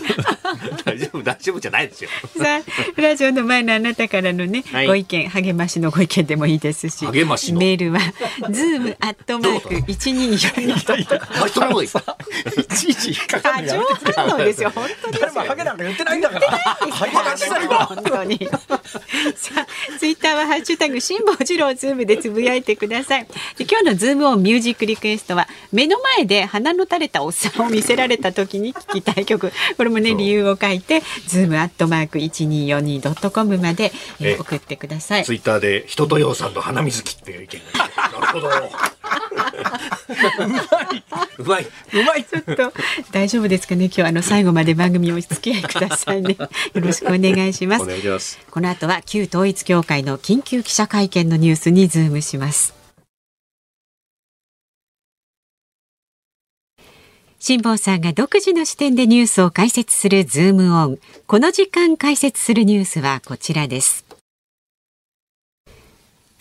[0.85, 2.11] 大丈夫大丈夫じゃないですよ。
[2.39, 2.61] さ
[2.97, 8.01] あラジオの前のあなたからのね、はい、ご意見励ましのご意見でもいいですし励ましメールは
[8.51, 11.89] ズームアットマーク一二四二ドットコムい
[12.77, 16.59] ちいち引っかかるやめ反応ですよ本当誰もハゲなんか言ってないんだから。
[17.87, 18.39] 本当に。
[18.39, 18.55] さ
[19.57, 19.67] あ
[19.99, 23.27] ツイッターはハッシュタグ辛坊治郎ズームでつぶやいてください。
[23.59, 29.53] 今日のズームオンミュージックリクエストは目の前で鼻の垂れたおっさんを見せられた時に聞きたい曲。
[29.77, 35.25] これもね理由を書いてズームアットマーク一二四二ドットコムまで、えー、送ってください。
[35.25, 38.49] ツイッターで人とようさんの花水木っていう意見なるほど。
[41.39, 41.67] うまい。
[41.67, 42.25] うまい。
[42.25, 42.73] ちょっと
[43.13, 43.87] 大丈夫ですかね？
[43.87, 46.37] 今日あの最後まで番組お付き合いくださいね。
[46.39, 47.83] よろしくお願いします。
[47.83, 48.39] お願いします。
[48.51, 52.75] この後は旧統一教会の緊急記者会見のニュースにズームします。
[57.39, 60.99] 辛坊さんが独自の視点でニュースを解説するズームオン。
[61.27, 64.05] この時間解説するニュースはこちらです。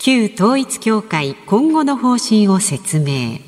[0.06, 3.40] 旧統一協会今後の方針を説明。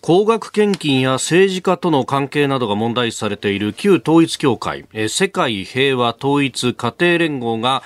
[0.00, 4.86] 高額献金や政治家との関係などが問題視されている旧統一協会。
[5.08, 7.82] 世界平和統一家庭連合が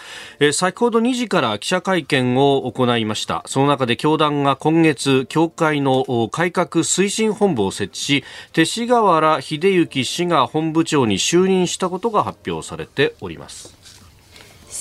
[0.53, 3.43] 先ほど2時から記者会見を行いました。
[3.47, 13.74] その中で教団が今月協会の改革推進本部を設置し勅使河原秀行氏が本部長に就任したことが発表されております。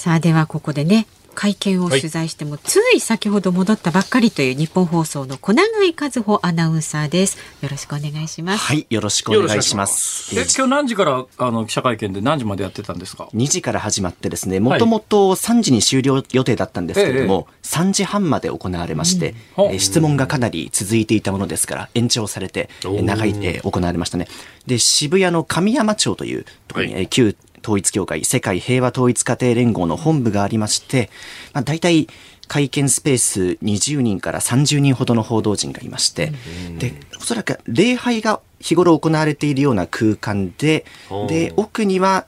[0.03, 7.37] さあではここでね会見を取材しても、はい、つい先ほど戻ったばっかりという日本放送の小永井和穂アナウンサーです。
[7.61, 8.65] よろしくお願いします。
[8.65, 10.37] はいよろしくお願いします。
[10.37, 24.27] え今日何時からあの記者会見で何時までやってたんですか？2時から始まってですねもともと3時に終了予定だったんですけれども、はい、3時半まで行われまして、うん、質問がかなり続いていたものですから延長されて長い、え行われましたね。
[24.67, 31.09] で渋谷の神山町というところに、はい、旧統一協会世界平和統一家庭連合の本部がありまして、
[31.53, 32.07] まあ、大体
[32.47, 36.33] 会見スペース20人から30人ほどの報道陣がいまして、
[36.77, 40.85] で、おそらく礼拝が日頃行われているような空間で、
[41.29, 42.25] で、奥には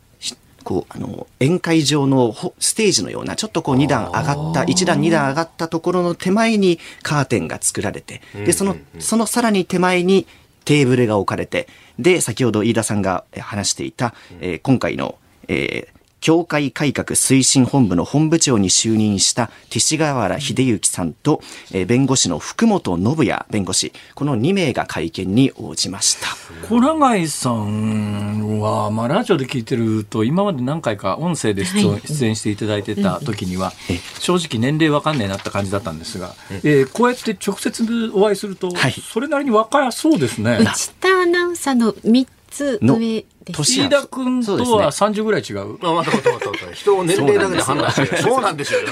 [0.66, 10.28] こう、あの、宴会場のステージのような、ちょっとこう2段上がった、1段2段上がったところの手前にカーテンが作られて、で、その、そのさらに手前に
[10.66, 11.68] テーブルが置かれて、
[12.00, 15.16] で、先ほど飯田さんが話していた、えー、今回の、
[15.48, 21.40] えー、教会改革推進本部の本部長に就任した勅使河原秀行さんと、
[21.72, 26.30] えー、弁護士の福本信也弁護士、この2名が会見に応じました。
[26.68, 33.72] 小永さんは、まあ、ラジオで聞いてると、今まで何回か音声で出演,、出演していただいてた時には、
[34.18, 38.72] 正直年齢わかんねえなった感じだったんですが、えー、こうやって直接お会いすると、
[39.14, 40.58] それなりに若そうですね。
[40.60, 45.78] 内田アナウンサーの3つ上年田君とは30ぐらい違う？
[45.82, 46.74] あ、待った待った待った。
[46.74, 48.80] 人を年齢だけで判断してそうなんですよ。
[48.86, 48.88] ね。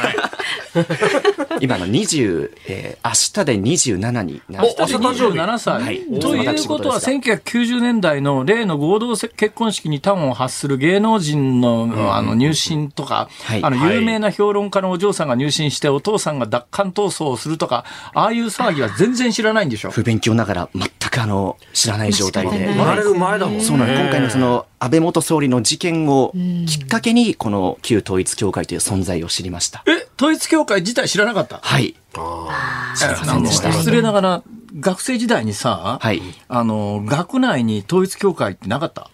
[1.59, 5.81] 今の20、えー、明日で27になり明日27歳。
[5.81, 19.91] はい、ということは、1990年代の例の合同結婚式に端を発する芸能人のあの入信とか、はい、あの有名な評論家のお嬢さんが入信して、お父さんが奪還闘争をするとか、ああいう騒ぎは全然知らないんでしょ？
[19.91, 22.67] 不勉強ながら全くあの知らない状態で。
[22.73, 26.33] 生まれる前だもん、そうなん今回のそのの安倍元総理の事件を
[26.67, 29.83] きっかけに、この旧統一教会という存在を知りました。
[29.87, 31.59] え、統一教会自体知らなかった？
[31.61, 31.93] はい。
[31.93, 33.71] 知りませんでした。
[33.71, 34.43] 失礼ながら、
[34.79, 39.09] 学生時代にさ、はい、あの、学内に統一教会ってなかった？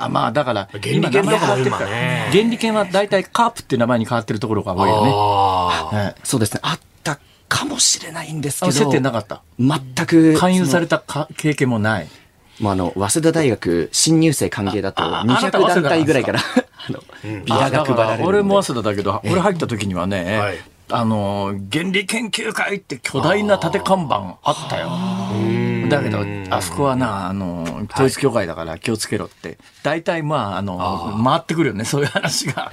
[0.00, 2.28] あまあだから原理研とかも今ね。
[2.30, 6.60] 原理研は大体カープっていう名前に変わってるところが多いよね、そうですね。
[6.62, 9.42] あったかもしれないんですけど接点なかった？
[9.58, 11.02] 全く勧誘された
[11.36, 12.08] 経験もない
[12.60, 16.40] まあ、あの、早稲田大学新入生歓迎だと200団体ぐらいから、
[16.88, 17.00] あの、
[17.44, 18.28] ビラが配られる。
[18.28, 20.58] 俺も早稲田だけど、俺入った時にはね、はい、
[20.90, 24.90] あの、原理研究会って巨大な縦看板あったよ。
[25.88, 32.70] だけど、あそこはな、あの、統一教会だから気をつけろって、大体まあ、あの、回ってくるよね、そういう話が。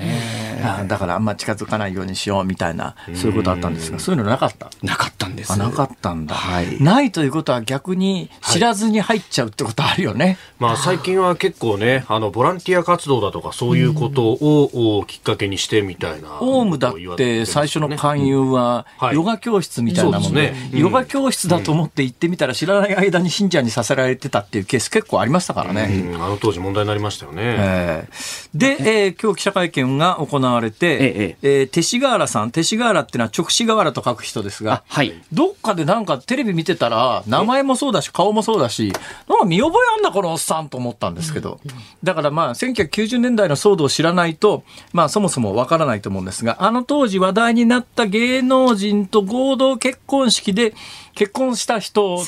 [0.87, 5.57] だからあんま近づかないようにしようみたいな、そういうことあったんですが、そういうのなかったなかったんです。
[5.57, 6.35] なかったんだ。
[6.35, 6.81] はい。
[6.81, 10.37] ないということは逆に知らずに入っちゃうってことあるよね。
[10.59, 16.39] まあ最近は結構ね、あの、ボランティア活動だとかそういうことをきっかけにしてみたいな。
[16.41, 20.35] オウムだって最初の勧誘は、ヨガ教室みたいなもの。
[20.35, 26.13] で、ヨガ教室だと思って行ってみたら知らない間に信者にさせられてたっていうケース結構ありましたからね。
[26.15, 27.41] あの当時問題になりましたよね。
[27.43, 38.93] えー、で、えー、今日記者会見が行われて、えええー、勅使河原さん、勅使河原っていうのは直使河原と書く人ですが、はい、どっかでなんかテレビ見てたら、名前もそうだし、顔もそうだし、
[39.27, 41.59] なんか見覚えあんな、このおっさんと思ったんですけど、
[42.03, 44.63] だからまあ、1990年代の騒動を知らないと、
[44.93, 50.73] まあ、そもそもわからないと思うんですが、あの当時話題になったた芸能人と合同結婚式で、
[51.13, 52.19] 結婚した人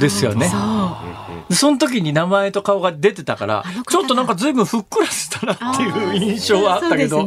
[0.00, 0.50] ですよね。
[1.50, 7.26] その時に名前と顔が出てたから、ちょっとなんか随分ふっくらしたなっていう印象はあったけど。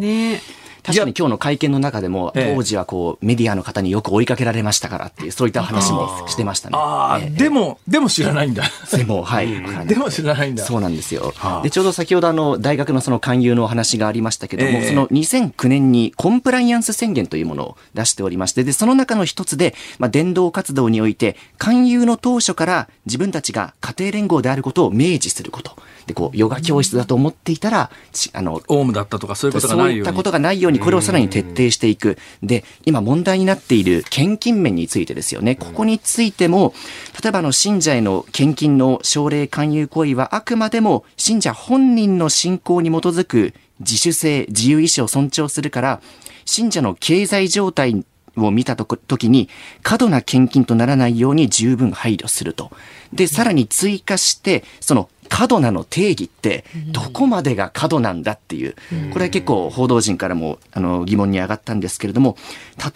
[0.88, 6.78] 確かに今日の会見の中でも、当時はこう、メディアの方によく追いかけられましたからっていう、そういった話もしてましたね。
[6.78, 8.64] ああ、でも、でも知らないんだ。
[8.96, 9.50] でも、はい。
[9.86, 10.64] でも知らないんだ。
[10.64, 11.34] そうなんですよ。
[11.62, 25.76] で、ちょうど先ほどあの、大学のその勧誘のお話がありましたけども、その2009年にコンプライアンス宣言というものを出しておりまして、で、その中の一つで、まあ、伝道活動において、勧誘の当初から自分たちが家庭連合であることを明示すること。
[26.08, 27.92] で、こう、ヨガ教室だと思っていたら、
[28.34, 29.96] あの、オウムだったとかそういうことがないように。
[29.96, 32.18] そういったことがないように、これをさらに徹底していく。
[32.42, 35.56] で、今問題になっている献金面についてですよね。
[35.56, 36.74] ここについても、
[37.22, 46.02] 例えばの信者への献金の奨励勧誘行為はあくまでも信者本人の信仰に基づく自主性、自由意志を尊重するから、
[46.46, 48.06] 信者の経済状態
[48.38, 48.86] を見たと
[49.18, 49.50] きに、
[49.84, 52.72] 過度な献金とならないように十分配慮すると。
[53.14, 58.76] で、さらに追加して、その過度なの定義ってどこまでが過度なんだっていう、
[59.12, 62.38] これは結構報道陣からもあの疑問に上がったんですけれども、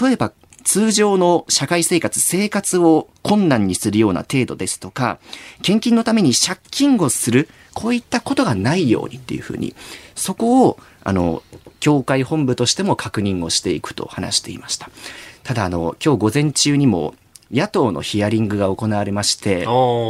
[0.01, 0.31] 例えば
[0.63, 5.19] 通常の社会生活、生活を困難にするような程度ですとか、
[5.61, 9.75] 献金のために借金をする、こういったことがないようにっていうふうに、
[10.15, 11.41] そこを、あの、
[11.79, 14.89] 教会本部としても確認をしていくと話していました。
[15.43, 17.15] ただ、あの、今日午前中にも、
[17.51, 20.09] 野党のヒアリングが行われまして、そ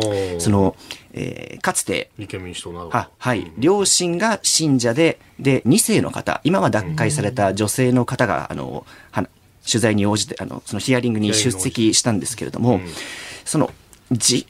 [0.50, 0.76] の、
[1.14, 2.90] えー、かつて、立憲民主党など。
[2.90, 9.28] は、はい、両親が信者で、で、2世の方、今は脱会された女性の方が、あの、は
[9.68, 12.80] 取材に応じて、あの、そのヒアリングに出席したんですけれども、
[13.46, 13.72] その、
[14.12, 14.48] じ、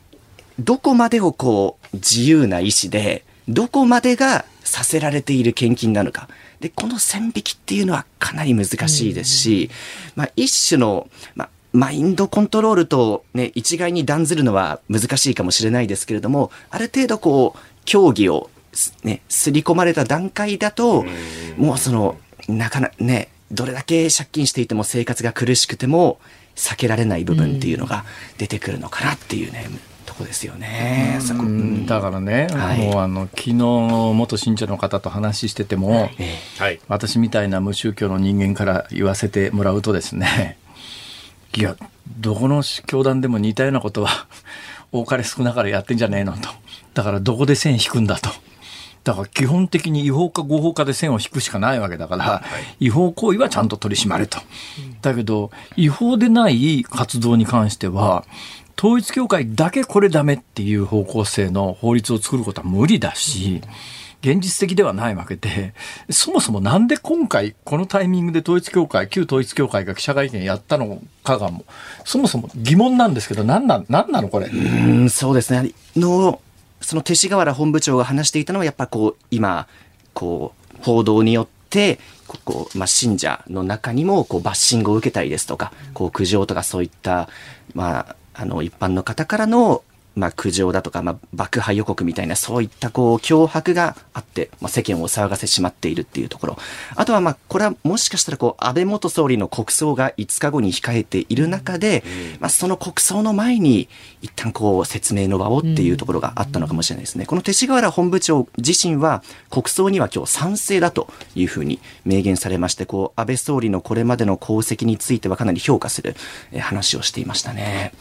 [0.59, 6.29] どこまでをこう、自由な意思で、どこまでがさせられている献金なのか。
[6.59, 9.69] で、この線引きっていうのはかなり難しいですし、
[10.15, 18.49] まあ、一種の、まあ、マインドコントロールとね、一概に断ずるのは難しいかもしれないですけれども、ある程度こう、競技を
[19.03, 21.05] ね、すり込まれた段階だと、
[21.57, 22.17] もうその、
[22.47, 26.19] なかなね、どれだけ借金していても生活が苦しくても
[26.55, 28.05] 避けられない部分っていうのが
[28.37, 29.67] 出てくるのかなっていうね、
[30.05, 31.19] とこですよね。
[31.29, 36.09] うん、だからね、はい、もうあの昨日元信者の方と話してても、
[36.57, 40.57] はい、私みたいな無宗教の人間から言わせてもらうとですね、
[41.55, 41.75] いや
[42.17, 44.27] どこの教団でも似たようなことは
[44.91, 46.49] 多かれ少なかれやってんじゃねえのと。
[46.93, 48.29] だからどこで線引くんだと。
[49.03, 52.43] だから基本的に違法か合法かで線を引くしかないわけだから、は
[52.79, 54.39] い、違法行為はちゃんと取り締まれと。
[55.01, 58.25] だけど、違法でない活動に関しては、
[58.77, 63.61] 統一教会だけこれダメっていう方向性の法律を作ることは無理だし、
[64.21, 65.73] 現実的ではないわけで、
[66.09, 71.65] そもそもなんで今回、このタイミングで統一教会、旧統一教会が記者会見やったのかがも、
[72.05, 74.47] そもそも疑問なんですけど、なんな、なんなのこれ？
[74.47, 75.71] うん、そうですね。
[75.95, 76.39] の、
[76.81, 79.67] その勅使河原本部長が話していたのは、やっぱこう、今、
[80.13, 87.27] こう、報道によって、ここまあ、信者の中にもこうバッシングを受けたりですとか、こう苦情とかそういった、
[87.73, 89.83] まあ、あの一般の方からの
[90.15, 96.57] まあ、苦情だとか、まあ、爆破予告みたいな、そういったこう、脅迫があって、まあ、世間を騒がせてしまっているっていうところ。
[96.95, 102.03] あとは、まあ、これはもしかしたら、こう、安倍元総理の国葬が5日後に控えている中で、
[102.39, 103.87] まあ、その国葬の前に、
[104.21, 107.25] 一旦こう、説明の場をっていうところがあったのかもしれないですね。
[107.25, 116.15] この勅使河原本部長自身は、国葬には今日賛成だというふうに明言されまして、こう、安倍総理のこれまでの功績についてはかなり評価する
[116.59, 117.93] 話をしていましたね。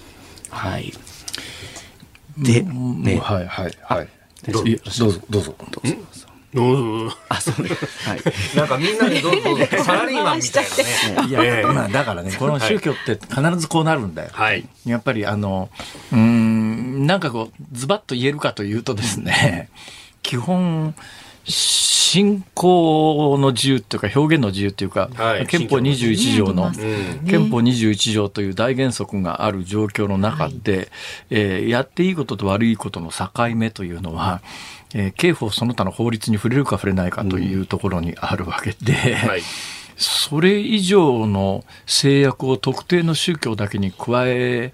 [0.51, 0.93] はい。
[2.39, 4.09] で、ね、はいはいはい。
[4.51, 6.33] どうぞどうぞどうぞ。
[7.29, 7.71] あ、そうね。
[7.71, 8.21] はい。
[8.57, 9.67] なんかみんなでどうぞどうぞ。
[9.85, 10.65] サラリーマンみたい
[11.15, 11.29] なね。
[11.29, 14.31] いや、まあだからね、この宗教って必ずこうなるんだよ。
[14.33, 14.67] はい。
[14.85, 15.71] やっぱりあの、
[16.13, 19.69] うん、なんかこう、ズバッと言えるかというとですね、
[20.23, 20.95] 基本、
[21.45, 26.73] 信仰の自由というか表現の自由というか、はい、憲法21条の、
[27.29, 30.89] 憲法21条という大原則がある状況の中で、はい、
[31.31, 34.43] えー、やっていいことと悪いことの境目というのは、
[34.95, 39.43] えー、刑法その他の法律に触れるか触れないかというところにあるわけで、はい、
[39.97, 44.73] それ以上の制約を特定の宗教だけに加え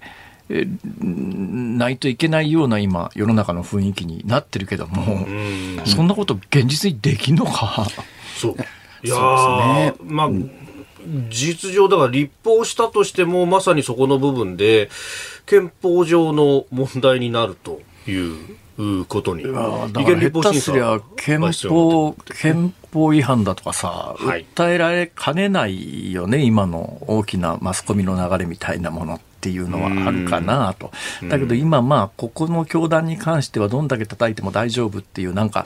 [0.49, 5.27] ないといけないような今世の中の雰囲気になってるけども、
[5.85, 7.85] そんなこと現実にできんのか？
[8.37, 8.55] そう。
[9.03, 10.29] いやね、まあ、
[11.29, 14.89] 実情だから立法したとしてもまさにそこの部分で
[15.45, 19.43] 憲法上の問題になるということに。
[19.43, 19.59] だか
[19.91, 21.39] ら下手すりゃ憲
[21.69, 30.91] 法、憲法違反だとかさ、訴えられかねないよね、今の大きなマスコミの流れみたいなものっていうのはあるかなと。
[31.29, 35.65] だけど今まあ、ここの教団に関してはどんだけ叩いても大丈夫っていうなんか、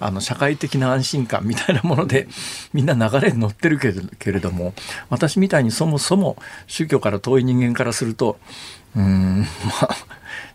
[0.00, 2.28] あの、社会的な安心感みたいなもので、
[2.72, 4.74] みんな流れに乗ってるけれけれども、
[5.10, 8.38] 私みたいにそもそも宗教から遠い人間からすると、
[8.96, 9.46] うん、
[9.80, 9.96] まあ、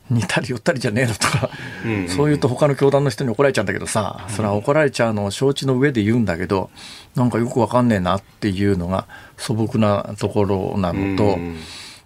[0.09, 1.49] 似たり寄ったりじゃねえのとか、
[1.86, 6.70] うんうん、そう言うと他の教団の人に怒られちゃうんだけどさ、それは怒られちゃうのを承知の上で言うんだけど、
[7.16, 9.07] なんかよくわかんねえなっていうのが
[9.38, 11.57] 素朴なところなのと、うん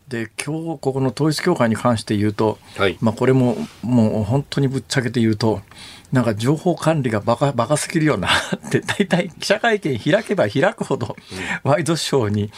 [0.08, 5.62] で今日ここの統一教会に関して言うと、はい、まあ、これももう本当にぶっちゃけて言うと
[6.14, 11.18] なんか情報管理がバカバカすぎるよな って大体記者会見開けば開くほど、
[11.64, 12.49] ワイドショーに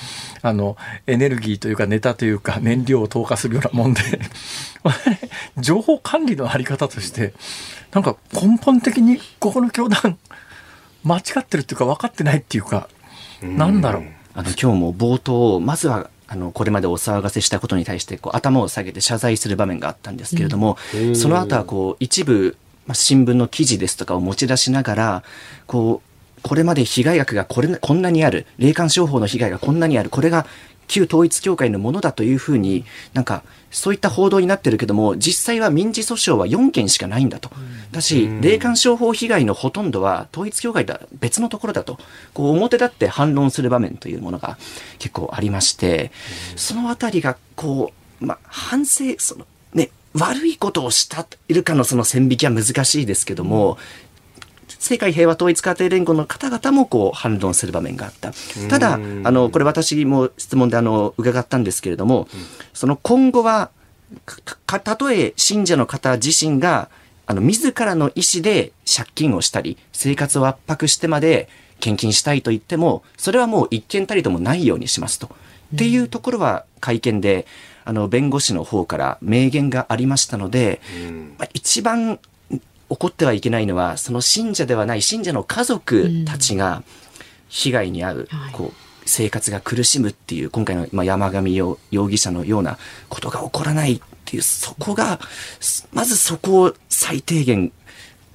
[0.43, 0.77] あの
[1.07, 4.01] エネルギーというかネタというか燃料を投下するようなもんで
[5.57, 7.33] 情報管理のあり方として
[7.91, 10.19] なんか根本的にここの教団
[11.03, 12.87] 間違ってるっていうか分かってないっていうか、
[13.41, 14.03] なんだろう。
[14.35, 22.55] あの今日も冒頭まずはあの、これまでお騒がせしたことに対して、こう、頭を下げて謝罪する場面があったんですけれども、うん、その後は、こう、一部、
[22.85, 25.23] まあ、新聞の記事ですとかを持ち出しながら、
[25.65, 30.45] こう、これまで被害額がこれ、こんなにある、霊感商法の被害がこんなにある、これが
[30.89, 32.83] 旧統一教会のものだというふうに、
[33.13, 37.51] なんか、そういった報道になってるけども、実際は民事訴訟は4件しかないんだと。
[37.91, 41.99] だし、霊感商法被害のほとんどは統一教会とは別のところだと、
[42.33, 44.57] こう表立って反論する場面というものが
[44.97, 46.11] 結構ありまして、
[46.55, 53.77] そのあたりが、こう、まあ、反省、その、ね、悪いことをしたいるかのその線引きは難しいですけども、
[54.79, 58.31] 世界平和統一家庭連合の方々もこう反論する場面があった。
[58.69, 62.27] ただ、あの、これ私も質問であの、伺ったんですけれども、
[62.73, 63.69] その今後は、
[64.65, 66.89] たとえ信者の方自身が、
[67.27, 71.49] あの、自らの意思で借金をしたり、生活を圧迫してまで、
[71.79, 75.29] 献金したいと言っても、それはもう一件たりともないようにしますと。
[75.75, 77.45] っていうところは会見で、
[77.85, 80.81] あの、弁護士の方から明言がありましたので、
[81.37, 82.19] まあ、一番
[82.89, 86.83] 怒ってはいけないのは、その信者ではない信者の家族たちが
[87.47, 92.77] 被害に遭う、こう、生活が苦しむっていう、今回の、まあ、山上容疑者のような
[93.09, 95.19] ことが起こらないっていう、そこが、
[95.91, 97.71] まずそこを最低限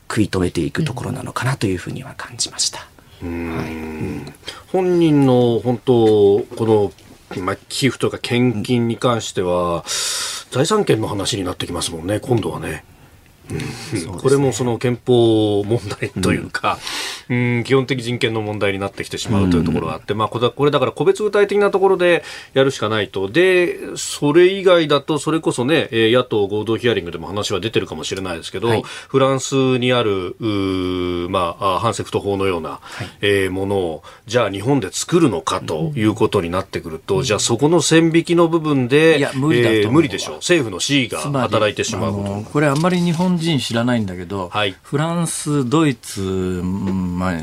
[0.08, 2.78] 食い止めていくところなのかなというふうには感じました。
[2.78, 2.86] は
[3.26, 4.32] い、
[4.72, 6.92] 本人の本当、こ
[7.36, 9.84] の、まあ、寄付とか献金に関しては、
[10.50, 12.84] 財産権の話になってきますもんね、今度はね。
[13.50, 14.18] うん。
[14.18, 16.78] これもその憲法問題というか、
[17.28, 23.28] うん、基本的人権の問題になってきてしまうというところがあって、まあ、これだから個別具体的なところでやるしかないと。
[23.28, 30.36] で、それ以外だと、それこそね、野党合同ヒアリングでも話は出てるかもしれないですけど、はい、フランスにある、
[31.30, 40.36] まあ、反セクト法のような、はい、えー、ものを、じゃあ日本で作るのかということになってくると、うん、じゃあそこの線引きの部分で、いや無理だと、えー、無理でしょう。
[40.36, 42.50] 政府の C が働いてしまうこと。
[42.50, 47.42] これあんまり日本人知らないんだけど、はい、フランス、ドイツ、まあ、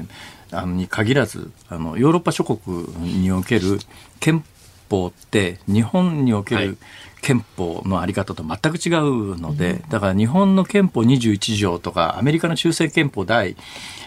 [0.52, 3.80] あのに限らずあのヨーロッパ諸国における
[4.20, 4.44] 憲
[4.90, 6.78] 法って日本における
[7.22, 13.56] 憲法のあり方と全く違うので、だから日本の憲法21条とかアメリカの中世憲法第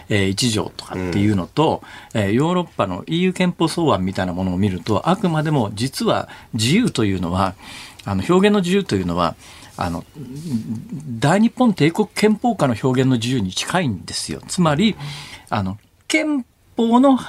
[0.09, 1.81] 1条とかっていうのと、
[2.13, 7.55] うん、ヨーロッパの EU 憲法草案みたいなものを見るとあくまでも実は自由というのは
[8.03, 9.35] あの表現の自由というのは
[9.77, 10.03] あの
[11.19, 14.41] 大日本帝国憲法下の表現の自由に近いんですよ。
[14.47, 14.95] つまり
[15.49, 16.45] あの憲
[16.77, 17.19] 法の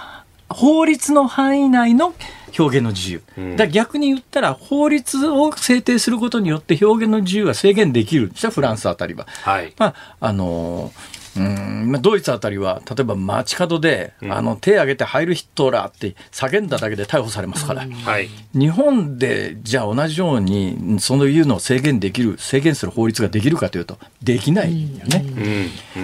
[0.48, 2.14] 法律の範囲内の
[2.58, 3.56] 表現の自由。
[3.56, 9.26] だ逆に言ったら法律を制定することによって表現の自由は制限できるんですよ、フランスあたりは。
[9.42, 12.02] はい、まあ、あのーうん。
[12.02, 17.92] ドイツあたりは例えば街角で、うん、あの手挙げて入るヒットラーって叫んだだけで逮捕されますから、うん。
[17.92, 25.24] はい、日本でじゃあ同じようにそういうのを制限できる制限する法律ができるかというとできないよね。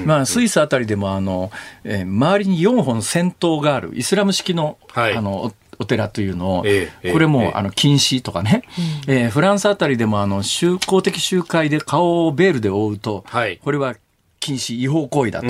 [0.06, 1.50] まあ、スイスあたりでもあの、
[1.84, 8.62] えー、周りに4本戦闘があるイスラム式のはい、あのお寺というのを、ええ、これも、え、あの禁止とかね、
[9.08, 13.94] うん、えー、フランスあたりでもあの宗公的集会で顔をベールで覆うと、はい、これは
[14.42, 15.46] 禁止、違法行為だと、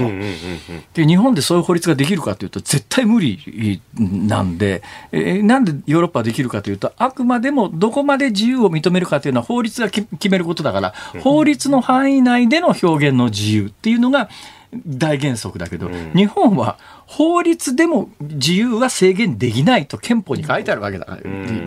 [0.93, 1.07] で。
[1.07, 4.83] 日本でそういう法律ができるかというと、絶対無理なんで、
[5.13, 14.29] えー、なんでヨーロッパはできるかというと、あくまでもどこまで自由を認めるかというのは法律が決めることだから、法律の範囲内での表現の自由っていうのが
[14.87, 21.05] 大原則だけど、日本は法律でも自由は制限できないと憲法に書いてあるわけだ。
[21.05, 21.23] から、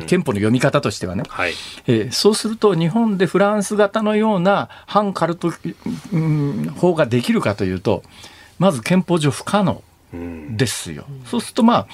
[0.05, 1.53] 憲法の読み方としてはね、はい、
[1.87, 5.53] えー、そうすると日本でフランス型のような反カルト、
[6.13, 8.03] うん、法ができるかというと
[8.57, 9.83] まず憲法上不可能
[10.55, 11.05] ですよ。
[11.25, 11.87] そうするとまあ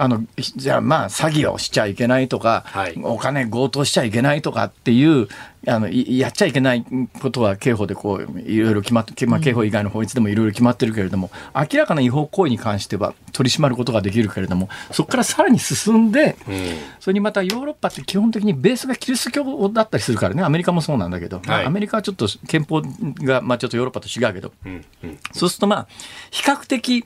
[0.00, 5.26] あのじゃあまあ詐欺をしちゃいけないとか、はい、お金強盗しちゃいけないとかっていう
[5.66, 6.84] あのやっちゃいけない
[7.20, 16.54] ことは刑法でこういろいろ決まって、まあ、刑法以外の法律でもいろいろ決まってるけれども、明らかな違法行為に関しては取り締まることができるけれどもそこからさらに進んで、うん、
[17.00, 22.82] それにまたヨーロッパって基本的にベースがキリスト教だったりするからねアメリカもそうなんだけど、はい、アメリカはちょっと憲法
[23.24, 24.84] が、まあ、ちょっとヨーロッパと違うけど、うん。
[25.02, 25.88] うん、そうするとまあ
[26.30, 27.04] 比較的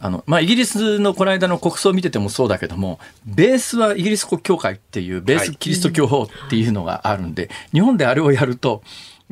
[0.00, 8.82] あの、まあ、イギリスのこの間の国葬を見ててもそうだけども、ベースはイギリス国教会っていう、ベースキリスト教法っていうのがあるんで、はい、日本であれをやると、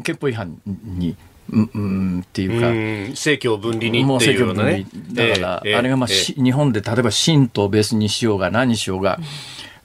[0.02, 1.16] 憲法違反に、
[1.50, 4.86] うんうんっていうか、政教分離にっていうようなね。
[5.12, 9.22] だから、えー、あれがまあ、えー、日本で例えば神道をベースにしようが何にしようが、う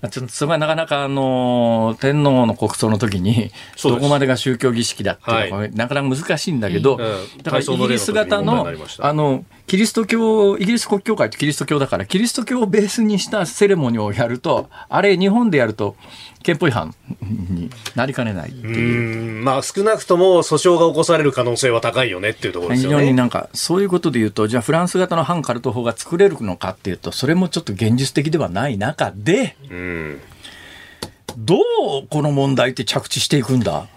[0.08, 0.10] ん。
[0.10, 3.52] ちょっとそれはなかなかあの天皇の国葬の時に
[3.84, 6.98] どこまでが宗教儀式だっていうのは、なかなか難しいんだけど、
[7.44, 8.66] だからイギリス型の
[9.00, 15.96] あのキリスト教イギリス国教会ってキリスト教だからキリスト教をベースにしたセレモニーをやるとあれ日本でやると
[16.42, 16.96] 憲法違反
[17.30, 19.44] になりかねないっていう。
[19.44, 22.98] まあ少なくとも訴訟が起こされる可能性は高いよねっていうところですよね。
[22.98, 29.56] 非常になんかそういうことで言うとじゃあフランス型の反カルト法が作れるのかっていうとそれもちょっと現実的ではない中で
[31.38, 33.88] どうこの問題って着地していくんだ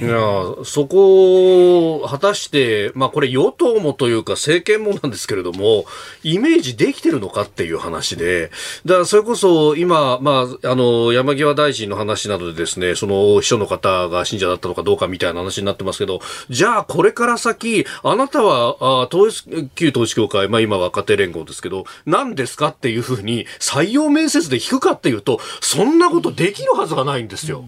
[0.00, 5.84] いやそこを果たして、まあ、これ与党もというか政権もなんですけれども
[6.22, 8.50] イメージできてるのかっていう話で
[8.84, 27.64] だからそれこそ今、まあ、あの山際大臣の話などでですねその秘書の方が信者だったのかどうかみたいな話になってますけどじゃあこれから先あなたはあ統一旧統一教会、まあ、今は若手連合ですけど何ですかっていうふうに採用面接で聞くかっていうとそんなことできるはずがないんですよ。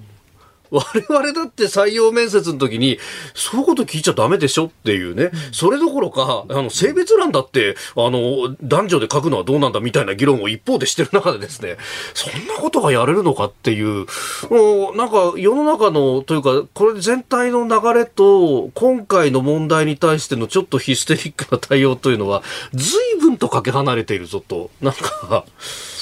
[0.70, 2.98] 我々だって採用面接の時に、
[3.34, 11.76] そういうこと聞いちゃダメでしょっていうね、それどころか、あの、性別欄だって、あの、男女で書くのはどうなんだみたいな議論を一方でしてる中でですね、
[12.14, 14.06] そんなことがやれるのかっていう、
[14.50, 22.42] もうなんか世の中の、というか、これ全体の流れと、今回の問題に対してのちょっとヒステリックな対応というのは、
[22.72, 25.44] 随分とかけ離れているぞと、なんか、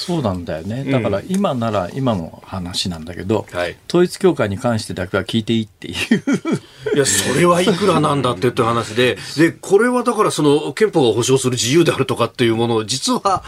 [0.09, 0.85] そうなんだよね。
[0.85, 6.23] だから今なら今の話なんだけど、うんはい、統一教会に関してだけは聞いていいっていう。
[6.95, 13.43] いや、それはいくらなんだって言って話で、で、これはだからその憲法が保障する自由であるとかっていうものを実は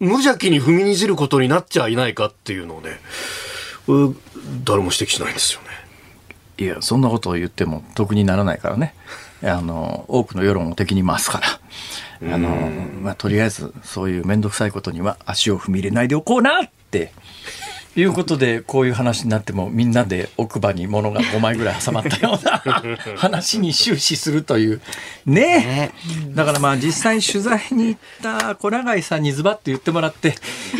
[0.00, 3.00] 無邪気に踏みにじることになっちゃいないかっていうのをね、
[4.64, 5.68] 誰も指摘しないんですよね。
[6.58, 8.94] いや、そんなことを言っても得にならないからね。
[9.42, 11.40] あの、多くの世論を敵に回すか
[12.20, 12.34] ら。
[12.34, 12.48] あの、
[13.00, 17.12] まあ、とりあえず、そういう面倒くさいことには足を踏み入れないでおこうなって
[17.96, 22.62] いうことでこういう話になってもみんなで奥歯に物が5枚ぐらい挟まったような
[23.16, 24.80] 話に終始するという
[25.26, 25.92] ね。
[26.34, 30.34] だからまあ実際取材に行った小永井さんにズバッと言ってもらって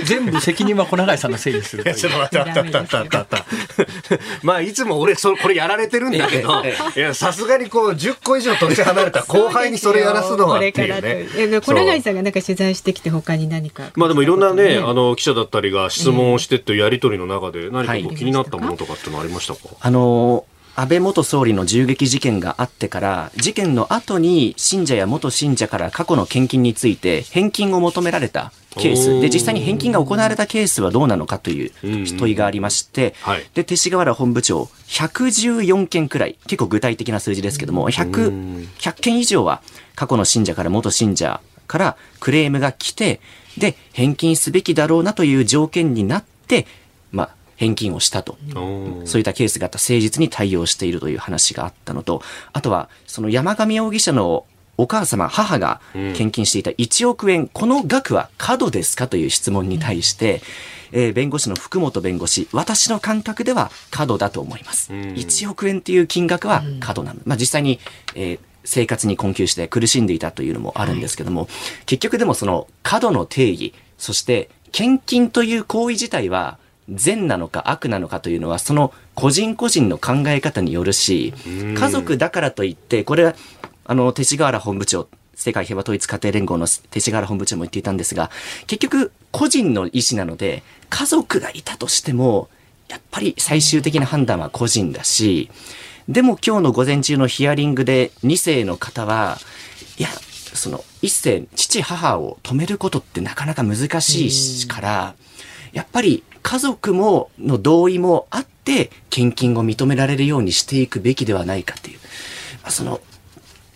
[0.04, 1.94] 全部責任は小永井さんのせいにするという。
[1.96, 6.62] ちょっと待って待って待ってまあいつも俺そこれやられてるんだけど
[6.96, 11.61] いやさすがにこう10個以上年離れた後輩にそれやらすのは っていうね。
[11.61, 13.84] 小永井さんがなんか取材してきて他に何か。
[13.94, 20.44] まあでもいろんなねあの記者だったりが質問をしてってやり取りの中で何かこう気になったものとかってのありましたか、はい、あの
[20.80, 31.72] 安倍元総理の銃撃事件があってから、事件の後に信者や元信者から過去の献金について返金を求められたケース、で、実際に返金が行われたケースはどうなのかという
[32.16, 33.16] 問いがありまして、
[33.55, 39.62] で、勅使河原本部長、114件くらい、結構具体的な数字ですけども、100、100件以上は
[39.96, 43.20] 過去の信者から元信者からクレームが来て、
[43.59, 46.68] で、返金すべきだろうなという条件になって、まあ、
[47.59, 48.38] 返金をしたと。
[49.04, 54.46] そういったケースがあった誠実に対応しているという話があったのと、あとは、その山上容疑者の
[54.78, 55.80] お母様、母が
[56.14, 60.40] 献金していた1億円、うん、この額は過度ですかという質問に対して、
[60.92, 64.92] うん、えー、弁護士の福本弁護士、私の感覚では過度だと思います。
[64.92, 67.20] うん、1億円っていう金額は過度なの。
[67.24, 67.80] まあ、実際に、
[68.14, 71.50] えー生活に困窮して苦しんでいたというのもあるんですけども、はい、
[71.86, 76.59] 結局でもその過度の定義、そして献金という行為自体は
[76.91, 83.34] 善なのか悪なのかというのはその個人個人の考え方によるし家族だからといってこれは
[83.84, 88.30] あの勅使河原本部長世界平和統一家庭連合の勅使河原本部長も言っていたんですが
[88.66, 92.49] 結局個人の意思なので家族がいたとしても
[92.89, 95.51] やっぱり最終的な判断は個人だし
[96.09, 99.39] でも今日の午前中のヒアリングで2世の方は
[99.99, 100.09] いや
[100.55, 105.14] その一世父母を止めることってなかなか難しいから
[105.72, 111.99] やっぱり家族もの同意もあって献金を認められるようにしていくべきではないかっていう、
[112.62, 113.01] まあ、その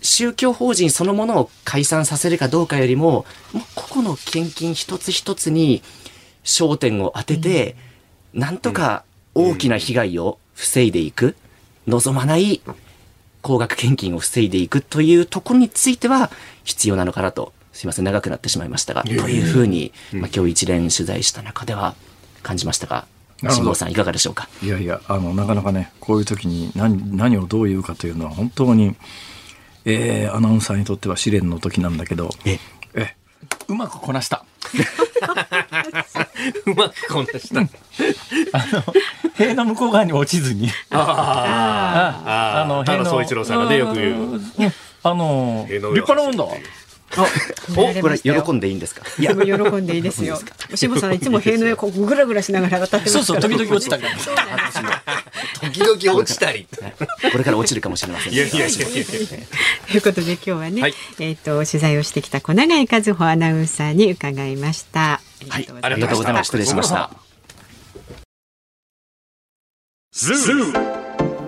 [0.01, 5.81] 宗教法人そのものを解散させるかどうかよりももう個々の献金一つ一つに
[6.43, 7.75] 焦点を当てて、
[8.33, 11.35] うん、なんとか大きな被害を防いでいく、
[11.87, 12.61] 望まない
[13.41, 16.31] 高額献金を防いでいくというところについては
[16.63, 17.53] 必要なのかなと。
[17.71, 18.05] すいません。
[18.05, 21.95] 長くなってしまいましたが、というふうに、まあ、今日一連取材した中では
[22.43, 23.05] 感じましたが。
[23.49, 24.47] 辛坊さんいかがでしょうか？
[24.61, 28.95] いやいやあのなかなかねこういう時に何何をどう言うかというのは本当に、
[29.83, 32.57] えー、アナウンサーにとっては試練の時なんだけどえ
[32.93, 33.15] え。
[33.67, 34.45] うまくこなした。
[36.65, 37.59] うまくこなした。
[37.59, 37.65] あ
[38.71, 38.83] の
[39.35, 40.69] 塀の向こう側に落ちずに。
[40.91, 44.41] あああの平野総一郎さんがねよく言う。
[45.03, 46.45] あの立派なもんだ
[47.77, 49.03] お、これ喜んでいいんですか？
[49.19, 49.41] いや、喜
[49.75, 50.39] んでいいですよ。
[50.75, 54.03] 渋さんいつも塀の上こうぐらぐらしながら渡ってそうそう、時々落ちたり。
[55.61, 56.67] 時々落ちたり。
[57.31, 58.33] これから落ちるかもしれません。
[58.33, 65.21] いやいやいやということで今日はね、えっと取材をしてきた小永井和穂アナウンサーに伺いました。
[65.49, 66.47] はい、ありがとうございます。
[66.47, 67.11] 失礼しました。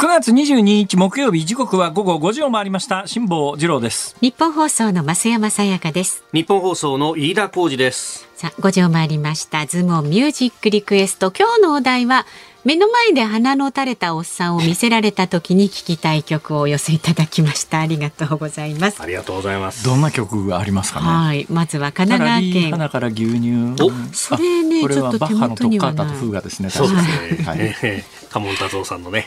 [0.00, 3.06] 9月22日木曜日時刻は午後5時を回りました。
[3.06, 4.16] 辛坊治郎です。
[4.22, 6.24] 日本放送の増山さやかです。
[6.32, 8.26] 日本放送の飯田浩二です。
[8.34, 9.66] さあ5時を回りました。
[9.66, 11.30] ズームミュージックリクエスト。
[11.38, 12.24] 今日のお題は
[12.64, 17.80] 目の前で鼻の垂れたおっさんを見せられた時に聞きたい曲をお寄せいただきました。
[17.80, 19.02] ありがとうございます。
[19.02, 19.84] ありがとうございます。
[19.84, 21.06] どんな曲がありますかね？
[21.06, 22.70] はいまずは神奈川県。
[22.70, 23.82] 鼻から牛乳。
[23.84, 25.96] おそれねこれはちょっと手バッハの元にはない。
[25.96, 27.58] トッカータと風雅ですねそうですね、はい。
[27.60, 29.26] ええカモン達夫さんのね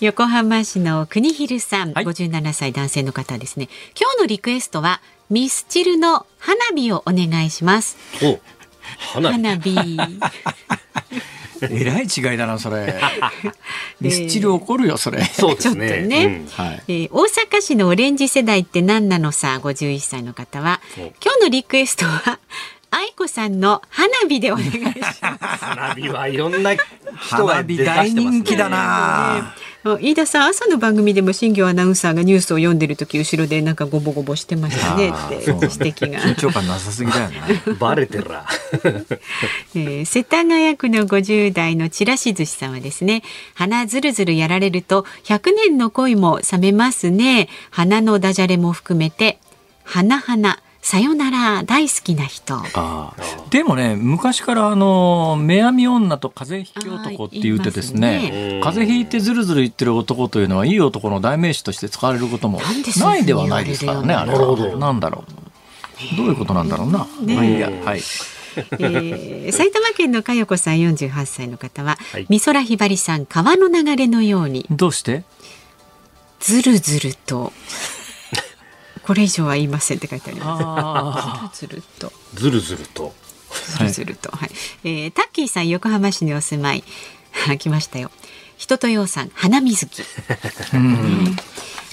[0.00, 2.04] 横浜市の国広さん、はい。
[2.04, 3.68] 57歳男性の方ですね。
[3.98, 7.96] 今日のリクエストはミスチルの花火をお願いします。
[8.22, 8.38] お
[9.12, 9.74] 花火。
[9.74, 10.20] 花火。
[11.60, 12.94] えらい違いだなそれ。
[14.00, 15.24] ミスチル怒るよそれ。
[15.24, 16.02] そうですね。
[16.02, 16.44] ね。
[16.52, 20.80] はいえー大阪市のオレンジ世代って何なのさ51歳の方は。
[20.96, 22.38] お今日のリクエストは
[22.90, 25.20] 愛子さんの花火でお願いします。
[25.64, 26.82] 花火はいろんな人
[27.46, 28.38] が花火出大してますね。
[28.38, 29.38] 人気だな。
[29.38, 29.54] あ
[30.00, 35.10] 飯田さん朝の番組でも新業アナウンサーがニュースを読んでる時後ろでなんかゴボゴボしてましたね。
[35.10, 37.74] って指摘が緊張感なさすぎだよな。
[37.78, 38.44] バレてら
[39.74, 43.22] えー世田谷区の50代のちらし寿司さんはですね
[43.54, 47.48] 鼻ずるずるやられると100年の恋も冷めますね。
[47.70, 49.38] 鼻のダジャレも含めて
[49.84, 50.58] 花花
[50.90, 52.54] さよなら大好きな人。
[52.54, 53.14] ああ
[53.50, 58.60] でもね昔からあの目やみ女と風邪ひき男って言うてですねね。
[58.64, 62.58] 風邪ひいてずるずる言ってる男というのはいい男の代名詞として使われることも
[63.02, 64.70] ないではないですからねなるほど。
[64.70, 66.16] はなんだろう。
[66.16, 67.34] どういうことなんだろうな、ね。
[67.34, 67.68] まあいいや。
[67.68, 67.98] はい。
[67.98, 72.26] えー埼玉県の佳代子さん48歳の方は、はい。
[72.30, 74.64] 美空ひばりさん川の流れのように。
[74.70, 75.24] どうして？
[76.40, 77.52] ずるずると
[79.08, 80.62] これ以上は言いませんって書いてあります。
[80.66, 82.12] あずるずると。
[82.34, 83.14] ずるずると。
[83.78, 84.50] ずるずると、はい。
[84.84, 86.84] えータッキーさん横浜市にお住まい。
[87.58, 88.10] 来ましたよ。
[88.58, 90.02] 人とようさん花水木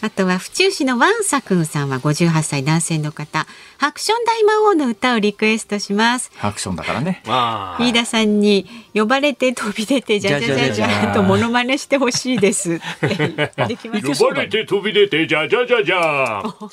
[0.01, 6.31] あとは府中市のワンサくんさんは58歳男性の方ハクション大魔王の歌をリクエストします。
[6.41, 7.21] アクションだからね。
[7.27, 7.77] あ。
[7.79, 13.07] 飯田さんに呼ばれて飛び出てじゃじゃじゃじゃとモノマネしてほしいですって。
[13.67, 16.69] できます呼ばれて飛び出てじゃじゃじゃじゃこん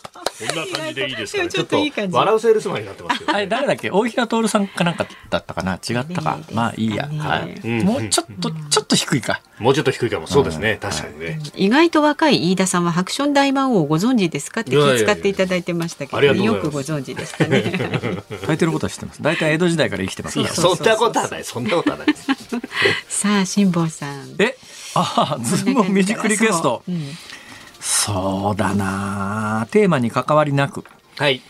[0.47, 1.49] な感じでいいですかね。
[1.49, 2.15] ちょっといい感じ。
[2.17, 3.91] 笑うセールスマンになってますけどあれ誰だっけ？
[3.91, 5.75] 大平徹さんかなんかだったかな？
[5.75, 6.45] 違ったかね。
[6.51, 7.61] えまあいいや、ねえはい。
[7.65, 9.41] うんもうちょっとちょっと低いか。
[9.59, 10.27] もうちょっと低いかも。
[10.29, 10.79] そうですね。
[10.81, 11.41] 確かにね。
[11.57, 14.63] 意外と若い飯田さんはハクション大魔王をご存知ですか？
[14.63, 18.23] って気遣っていただいてましたけどよくご存知でしたね。
[18.47, 19.23] 書いてることは知ってます。
[19.23, 20.43] 大体江戸時代から生きてます。
[20.55, 21.45] そんなことはない。
[21.45, 22.07] そんなことはない
[23.09, 24.35] さあ辛坊さん。
[24.39, 24.57] え
[24.95, 26.83] ああズームミュージックリクエスト。
[27.81, 30.85] そうだなテーマに関わりなく。
[31.19, 31.43] はい。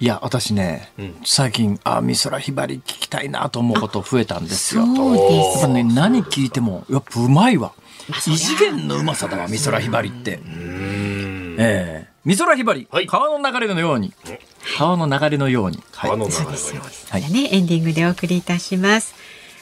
[0.00, 1.14] いや私ね、うん。
[1.24, 4.84] 最近あ美空ひばり聞きたいなと思うこと増えたんですよ。
[4.86, 7.72] そうやですっぱね何聞いてもやっぱうまいわ。
[8.08, 10.36] 異次元のうまさだわ美空ひばりって。
[10.36, 11.56] うん。
[11.58, 12.08] ええ。
[12.24, 13.06] 美空ひばり、はい。
[13.06, 14.12] 川の流れのように。
[14.78, 15.78] 川の流れのように。
[15.92, 16.10] はい。
[16.10, 16.56] 川の流れそうのように。
[16.56, 17.48] ですそうです、ね。
[17.52, 19.14] エンディングでお送りいたします。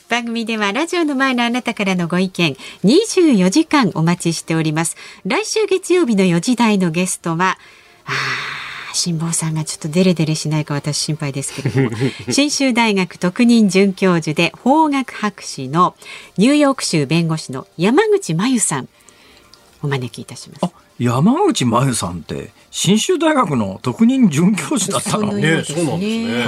[0.09, 4.97] 番組ではラジオの前のあなたからのご意見24時間お待ちしております。
[5.25, 7.57] 来週月曜日の4時台のゲストは
[8.05, 11.97] あー辛坊さんがちょっとデレデレしないか私心配ですけれども
[12.33, 15.95] 信州大学特任准教授で法学博士の
[16.37, 18.89] ニューヨーク州弁護士の山口真由さん
[19.83, 20.65] お招きいたします。
[20.65, 25.33] あ山口真由さんって信州大学の特任准教授だったの？
[25.33, 25.65] ね。
[25.65, 26.45] そうなんですね。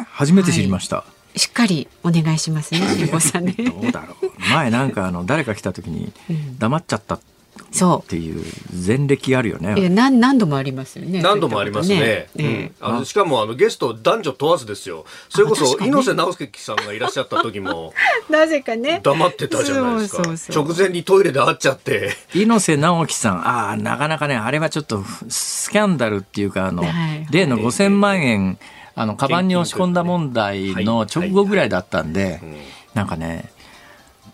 [0.00, 1.04] え初めて知りました。
[1.36, 3.52] しっかりお願いしますね辛坊さんね。
[3.58, 4.30] どうだろう。
[4.50, 6.10] 前なんかあの誰か来た時に
[6.58, 7.20] 黙っちゃった
[8.06, 8.44] うていう
[8.86, 9.78] 前歴あるよね。
[9.78, 11.22] いや何何度もありますよね。
[11.22, 12.28] 何度もありますね。
[12.36, 15.04] そうんねあのしかもあのゲスト男女問わずですよ。
[15.28, 18.00] それこそ猪瀬直樹さんがいらっしゃった時もえ
[18.30, 19.00] え なぜかね。
[19.02, 20.22] 黙ってたじゃないですか。
[20.54, 22.16] 直前にトイレで会っちゃって。
[22.34, 28.58] 猪瀬直樹さん、ああ、なかなかね、あれはちょっとスキャンダルっていうか、あの、はい例の5000万円、
[28.94, 32.40] あの、カバンに押し込んだ問題の直後ぐらいだったんで、
[32.94, 33.50] なんかね、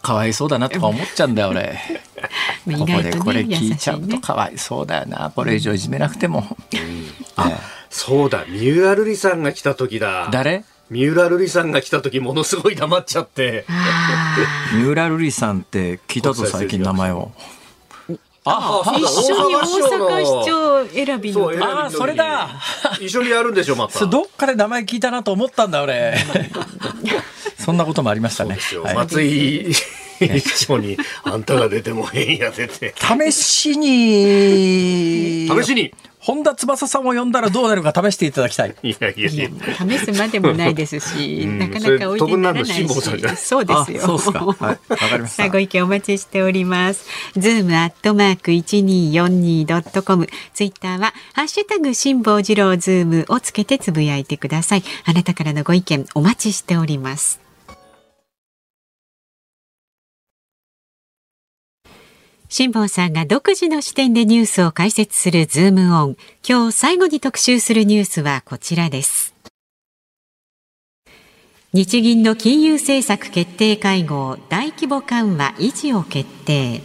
[0.02, 1.78] かわいそうだなとか思っちゃうんだよ、俺。
[2.66, 4.18] まあここでこれ聞いちゃうとね。
[4.18, 5.32] かわいそうだよな。
[5.34, 6.56] これ以上いじめなくても。
[6.72, 6.78] え
[7.90, 10.32] そうだ、三浦瑠麗さんが来た時だえ。
[10.32, 10.64] 誰？
[10.90, 13.64] 三浦瑠麗さんが来た時ものすごい黙っちゃって
[14.74, 17.32] 三浦瑠麗さんって聞いたぞ最近名前を。
[18.44, 21.50] ああ、一緒に大阪市長選びの。
[21.64, 22.48] ああ、それだ。
[23.00, 24.04] 一緒にやるんでしょ、また。
[24.06, 26.18] どっかで名前聞いたなと思ったんだ、俺。
[27.62, 28.58] そんなこともありましたね。
[28.82, 29.72] はい、松井
[30.20, 32.94] 市長に、あんたが出ても変や出て。
[32.98, 35.48] 試しに。
[35.48, 35.92] 試しに。
[36.22, 38.76] 本田翼さんを呼んだらどうなるか試していただきたい。
[38.84, 42.88] いやいやいや試すまでもないですし、なかなかおいでならないし。
[42.88, 44.00] そうですよ。
[44.00, 44.44] そうですか。
[44.44, 44.78] はい。
[44.88, 45.48] わかりました。
[45.50, 47.06] ご意見お待ちしております。
[47.36, 50.28] ズームアットマーク一二四二ドットコム。
[50.54, 54.84] ツイッターはハッシュタグ辛坊治郎ズームをつけてつぶやいてください。
[55.04, 57.41] あなたからのご意見お待ちしております。
[62.54, 66.16] 辛坊さんが独自の視点でニュースを解説するズームオン。
[66.46, 69.34] 今日最後に特集するニュースはこちらです。
[71.72, 76.82] 日銀の金融政策決定会合大規模緩和維持を決定。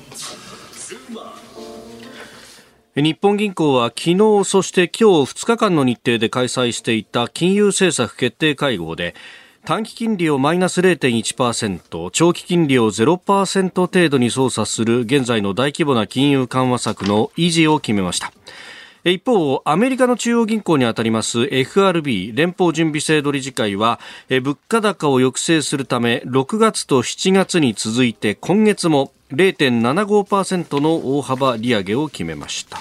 [2.95, 9.15] 日本銀行は昨日そして今日2日間の日程で開催していた金融政策決定会合で
[9.67, 18.31] 短期金利をマイナス0.1%長期金利を0%程度に操作する現在の大規模な金融緩和策の維持を決めました
[19.03, 23.99] 一方、アメリカの中央銀行にあたります FRB 連邦準備制度理事会は
[24.29, 32.77] 物価高を抑制するため6月と7月に続いて今月も0.75%の大幅利上げを決めました。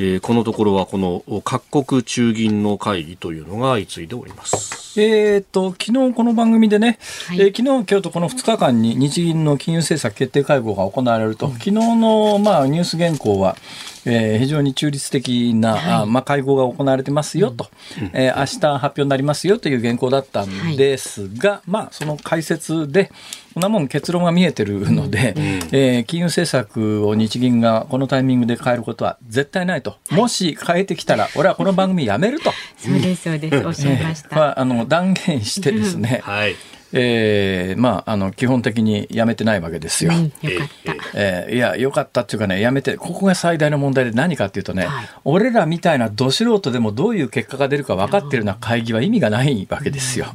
[0.00, 5.00] えー、このところはこの各国中銀の会議というのが相次いでおります。
[5.00, 13.56] えーと、昨日この番組でね、はい、えー、昨日今日とこの2日間に日銀の金融政策決定会合が行われると、うん、昨日の、まあ、ニュース原稿は、
[14.04, 17.68] えー、非常に中立的な、はい、あまあ、会合が行われてますよと、
[18.00, 23.10] うん、えー、明日発表になりますよという原稿だったんですが、はい、まあ、その解説で、
[23.54, 25.42] こんなもん結論が見えてるので、うん、
[25.72, 32.52] えー、金融政策を日銀がこのタイミングで変えることは絶対ないと、もし変えてきたら、俺はこの番組やめると。
[32.78, 34.36] そうです、そうです、おっしゃいました。
[34.36, 36.54] まあ、あの断言してですね、はい
[36.92, 40.12] えー、まあ、あの、基本的にやめてないわけですよ。
[40.12, 40.94] うん、よかった。
[41.14, 50.26] えー、いや、よかったっていうかね、やめて、ここが最大の問題で何かっていうとね、はい、俺らみたいなど素人でもどういう結果が出るか分かってるような会議は意味がないわけですよ。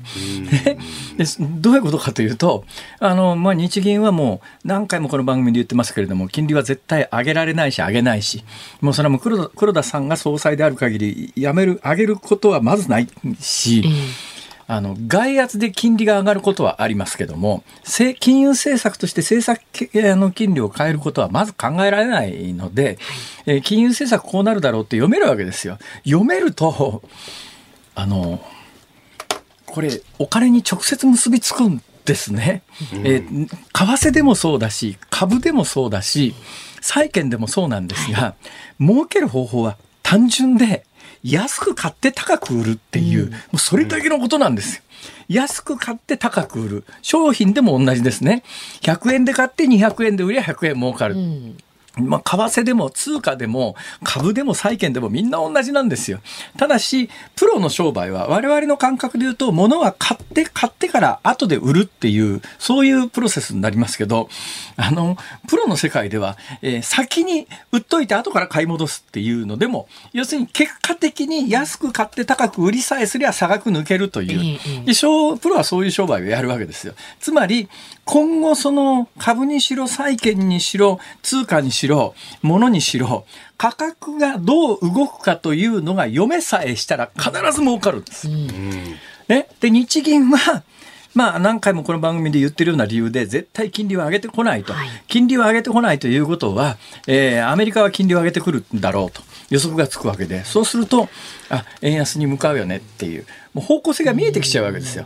[1.18, 1.26] で
[1.60, 2.66] どういうことかというと、
[3.00, 8.44] あの、まあ、日銀はもう何回もこの番組で言ってますけれども、金利は絶対上げられないし、上げないし、
[8.82, 13.08] もうそれはもう黒田黒田さんが総裁である限り、やめる、上げることはまずない
[13.40, 14.33] し、うん
[14.68, 17.64] あの外圧で金利が上がることはありますけども
[18.20, 19.62] 金融政策として政策
[20.16, 22.98] の金利を変えることはまず考えられないので、
[23.46, 25.78] え金融政策こうなるだろうって読めるわけですよ。
[26.06, 27.04] 読めると
[27.96, 28.42] あの
[29.66, 36.36] これお金に直接結びつくんですね、うん、えー、為替でもそうだし株でもそうだし
[36.82, 38.36] 債券でもそうなんですが
[38.80, 40.86] 儲ける方法は単純で
[41.24, 44.84] 安く買って高く売るっていう、もうそれだけのことなんですよ。
[45.30, 46.84] 安く買って高く売る。
[47.02, 48.44] 商品でも同じですね。
[48.82, 51.16] 100円で買って200円で売りゃ100円儲かる。
[51.98, 56.22] うんまあ、為替でも通貨でも株でも債券でもみんな同じなんですよ。
[56.58, 64.28] ただし、プロの商売は我々の感覚で言うと、物は買って、買ってから後で売るっていう、そういうプロセスになりますけど、
[64.76, 65.18] あの、
[65.48, 74.86] プロの世界では、えー、先に売っといて後から買い戻すっていうのでも、要するに結果的に安く買って高く売りさえすりゃ差額抜けるという。
[74.86, 74.94] で、
[75.40, 76.96] プロはそういう商売をやるわけですよ。
[77.20, 77.70] つまり、
[78.06, 83.26] 今後その株にしろ債券にしろ通貨にしろ物にしろ
[83.58, 88.28] 価格がどう動くかというのが読めさえしたら必ず儲かるんです。
[88.28, 88.42] うん、
[89.30, 90.64] ね、で日銀は
[91.14, 96.78] まあ、何回もこの番組で言ってるような理由で、絶対金利を上げてこないと、はい、金利を上げてこないということは、
[97.08, 101.10] えー、アメリカは金利を上げてくるんだろうと予測がつくわけで、そうすると、
[101.50, 105.06] あ円安に向かうよねっていう、もう方向性が見えてきちゃうわけですよ。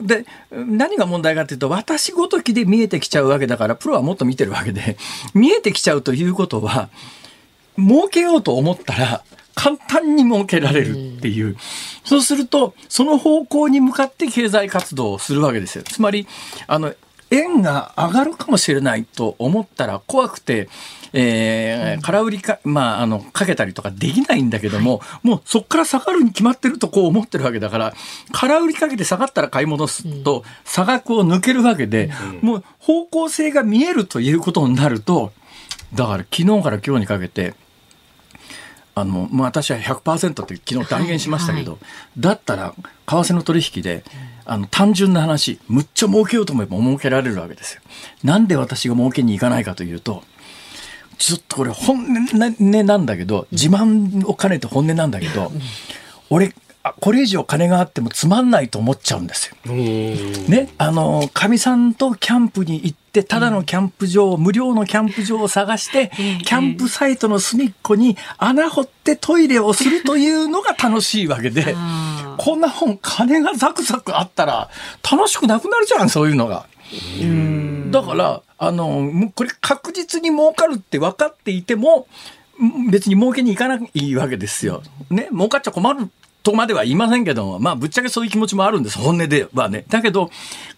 [0.00, 4.96] で、何が問題かというと、私ごときで見えてきちゃうわけだから、プロはもっと見てるわけで、
[5.34, 6.88] 見えてきちゃうということは、
[7.76, 11.56] 儲けようと思ったら、簡単に設けられるっていう。
[12.04, 15.84] そうすると、その方向に向かって経済活動をするわけですよ。
[15.84, 16.26] つまり、
[16.66, 16.94] あの、
[17.32, 20.68] 円が上がるかもしれないと思ったら怖くて、
[21.14, 27.94] えー、空売りか、まあ、あの、かけたりとかできないんだけども、はい、もうそこから下がるに決まってるとこう思ってるわけだから、
[28.32, 32.10] 空売りかけて下がったら買い戻すと、差額を抜けるわけで、
[32.42, 35.32] うん、もう方向性が見えるということになると、
[35.94, 37.54] だから昨日から今日にかけて、
[38.94, 41.80] あの、まあ、私は100%って昨日断言しましたけど、はい。
[41.80, 44.04] はい、だったら、為替の取引で、
[44.44, 47.80] あの、単純な話、むっちゃ儲けようと思えば儲けられるわけですよ。
[48.24, 50.22] なんで私が儲けに行かないかというと、
[51.18, 55.52] ちょっとこれ本音なんだけど、自慢を兼ねて本音なんだけど、
[56.30, 56.54] 俺、
[57.00, 59.72] これ以上金があってもつまんないと思っちゃうんですよ。
[59.72, 66.10] ね、あの、かみさんとキャンプに行って、ただのキャンプ場、無料のキャンプ場を探して、
[66.44, 71.76] キャンプサイトの隅っこに穴掘ってトイレをするというのが楽しいわけで、
[72.38, 74.68] こんな本、金がザクザクあったら
[75.08, 76.66] 楽しくなくなるじゃん、そういうのが。
[77.92, 82.08] だから、あの、これ確実に儲かるって分かっていても、
[82.90, 84.82] 別に儲けに行かないわけですよ。
[85.10, 86.10] ね、儲かっちゃ困る
[86.42, 89.84] とまでは言いませんけども、まあ、ぶっちゃけそういう気持ちもあるんです、本音ではね。
[89.88, 90.30] だけど、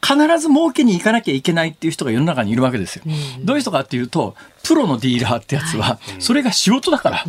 [0.02, 3.04] 必ず儲けに行かなきゃいけないっていう人が世の中にいるわけですよ。
[3.40, 4.34] どういう人かっていうと、
[4.64, 7.24] プロのディーラーってやつは、それが仕事だから、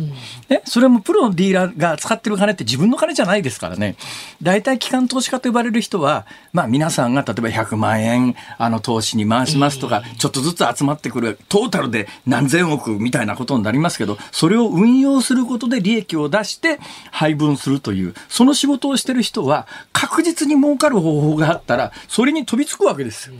[0.48, 3.96] ね、それもプロのディーラーが使ってる金って自分の金じゃないですからね。
[4.42, 16.78] 大体機関投資家と呼ばれる人は、まあ皆さんが例えば100万円あの投資に回しますとか、ちょっとずつ集まってくるトータルで何千億みたいなことになりますけど、それを運用することで利益を出して
[17.10, 23.28] 配分するという、その仕事をしてる人は確実に儲かる方法があったら、それに飛びつくわけです。
[23.28, 23.34] よ。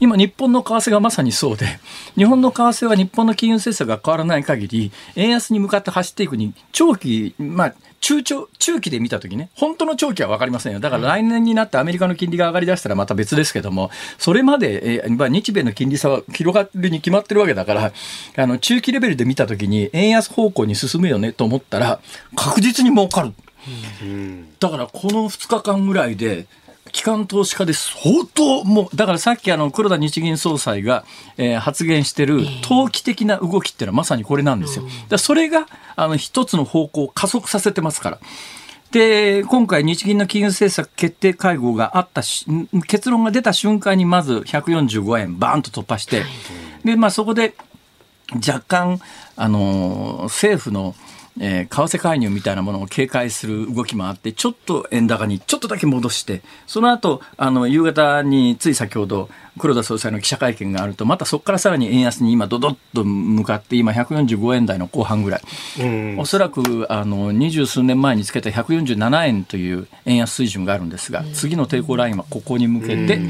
[0.00, 1.78] 今日本の為替がまさにそうで、
[2.16, 10.80] 日本の為替は日本の金融政策が変わらない限り、円安に向かって走っていくに、長期、まあ、中長、中期で見たときね、本当の長期は分かりませんよ。
[10.80, 17.92] だから来年になってアメリカの金利が上がりだしたらまた別ですけども、それまで、えー、まあ、日米の金利差は広がるに決まってるわけだから、
[18.36, 22.00] あの、中期レベルで見たときに、円安方向に進むよねと思ったら、
[22.34, 23.32] 確実に儲かる。
[24.58, 26.46] だからこの2日間ぐらいで、
[26.92, 31.04] 機関投資家で相当もうだからさっきあの黒田日銀総裁が、
[31.38, 34.84] えー、発言してる投機的な動きっていうのはまさにこれなんですよ。
[35.08, 35.66] だそれが
[35.96, 38.18] あの一つの方向を加速させてますから。
[38.92, 42.44] で、今回日銀の金融政策決定会合があったし、
[42.86, 46.24] 結論が出た瞬間にまず145円バーンと突破して、
[46.84, 47.54] で、まあそこで
[48.34, 49.00] 若干、
[49.34, 50.94] あの、政府の
[51.40, 59.28] えー、為替介入みたいなものを警戒する動きもあって、ちょっと円高にちょっとだけ戻して、その後、あの、夕方につい先ほど、
[59.58, 65.42] 黒田総裁の記者会見があると、またそこからさらに円安に今、どどっと向かって、今、145円台の後半ぐらい、
[66.18, 73.20] おそらくあの二十数年前につけた147円という円安水準があるんですが、次の抵抗ラインはここに向けて、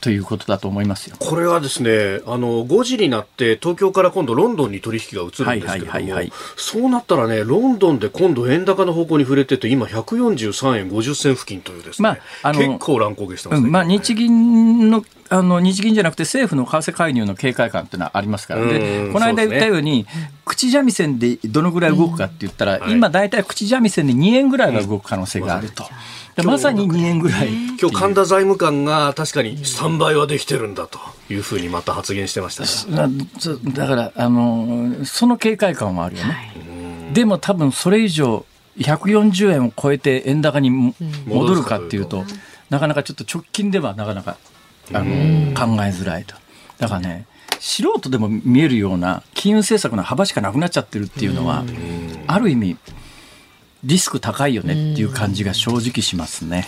[0.00, 1.16] ということだと思いますよ。
[1.18, 18.66] これはですねあの5時になって東京から今度ロンドンに取引が移るんですけれども、そうなったらねロンドンで今度円高の方向に触れてて今143円50銭付近というですね、まあ、あの結構乱高下してます、ね、うん、まあ、日銀のあの日銀じゃなくて政府の為替介入の警戒感っていうのはありますから。
[18.66, 25.84] でこの間言ったように、ね、口三味線でどのぐらい動くかって言ったら、うん、今大体口三味線で2円ぐらいが動く可能性があると。
[25.84, 25.90] うん
[26.44, 27.48] まさに2年ぐらい。
[27.80, 32.96] 今日神田財務官が確かに3倍はできてるんだというふうにまた発言してました
[33.70, 38.44] だからあのその警戒感はあるよね、はい、でも多分それ以上
[38.78, 42.24] 140円を超えて円高に戻るかっていうと、
[42.70, 44.36] なかなかちょっと直近ではなかなか
[44.92, 45.04] あの
[45.54, 46.34] 考えづらいと
[46.78, 47.26] だからね
[47.60, 51.64] 素人でも見えるような金融政策の幅しかなくなっちゃってるっていうのは
[52.26, 52.76] ある意味
[53.84, 56.66] リスク高いよねっていう感じが正直しますね。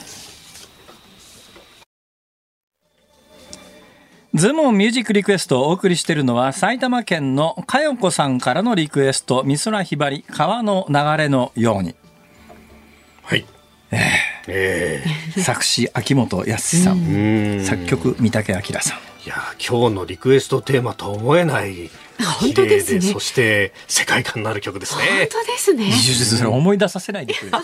[4.34, 11.94] ズモンミュージックリクエストをお送りしているのは埼玉県のかよこさんからのリクエスト美空ひばり川の流れのように。
[13.22, 13.44] はい。
[13.90, 14.00] えー、
[14.48, 21.90] えー、作詞秋元康さん作曲三宅明さんいや今日のリクエストテーマと思えない
[22.22, 23.00] 本当ですね。
[23.00, 25.04] そして世界観のある曲ですね。
[25.30, 25.90] 本当ですね。
[25.92, 27.52] それ思い出させないでくれ。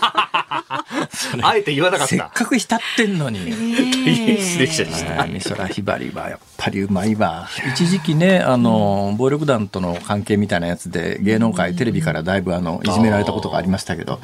[1.41, 2.09] あえて言わなかった。
[2.09, 3.39] せっかく浸ってんのに。
[3.51, 5.25] 失礼しました。
[5.25, 7.49] 美空ひばりはやっぱりうまいわ。
[7.73, 14.19] 一時期ね、あの、暴力団との関係みたいなやつで芸能界、テレビからだいぶあの、いじめられたことがありましたけど、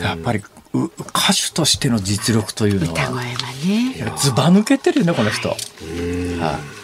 [0.00, 0.42] やっぱり
[0.72, 3.24] 歌手としての実力というのは、
[3.66, 5.48] ね、ずば抜けてるよね、この人。
[5.48, 6.80] はい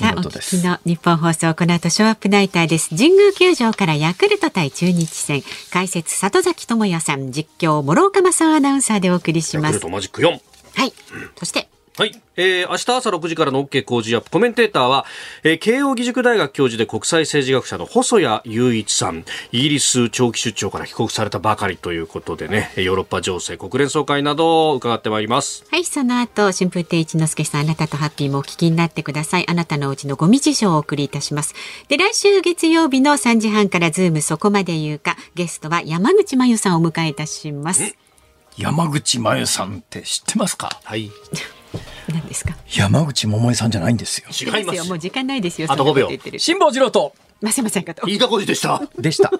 [0.00, 2.88] さあ、お聞きの日本放送、この後、ショーアップナイターです。
[2.96, 9.86] 神宮球場からヤクルト対中日戦、解説、里崎智也さん、実況、諸岡正アナウンサーでお送りします。
[9.86, 10.40] マジック4。
[10.74, 10.94] はい。
[11.36, 11.68] そして、
[12.00, 12.18] はい。
[12.34, 14.30] えー、明日朝6時からの OK 工事アップ。
[14.30, 15.04] コメンテーターは、
[15.44, 19.26] えー、慶應義塾大学教授で国際政治学者の細谷雄一さん。
[19.52, 25.62] イギリス長期出張から帰国されたばかりということでね、ヨーロッパ情勢、国連総会などを伺ってまいります。
[25.70, 29.46] はい、その後、春風亭一之輔さん、あなたとハッピーもお聞きになってください。
[29.46, 31.54] あなたのうちのゴミ事情をお送りいたします。
[31.88, 37.94] で、来週月曜日の3時半からズームそこまで言うか、ゲストは山口真由さんをお迎えいたします。
[38.56, 40.80] 山口真由さんって知ってますか？
[40.82, 41.10] はい。
[42.12, 42.56] 何ですか？
[42.68, 44.28] 山口百恵さんじゃないんですよ。
[44.30, 44.88] 違います。
[44.88, 45.68] もう時間ないですよ。
[45.70, 46.38] あと5秒。
[46.38, 48.06] 辛坊治郎とませませんかと。
[48.08, 48.82] 飯田浩二でした。
[48.98, 49.30] でした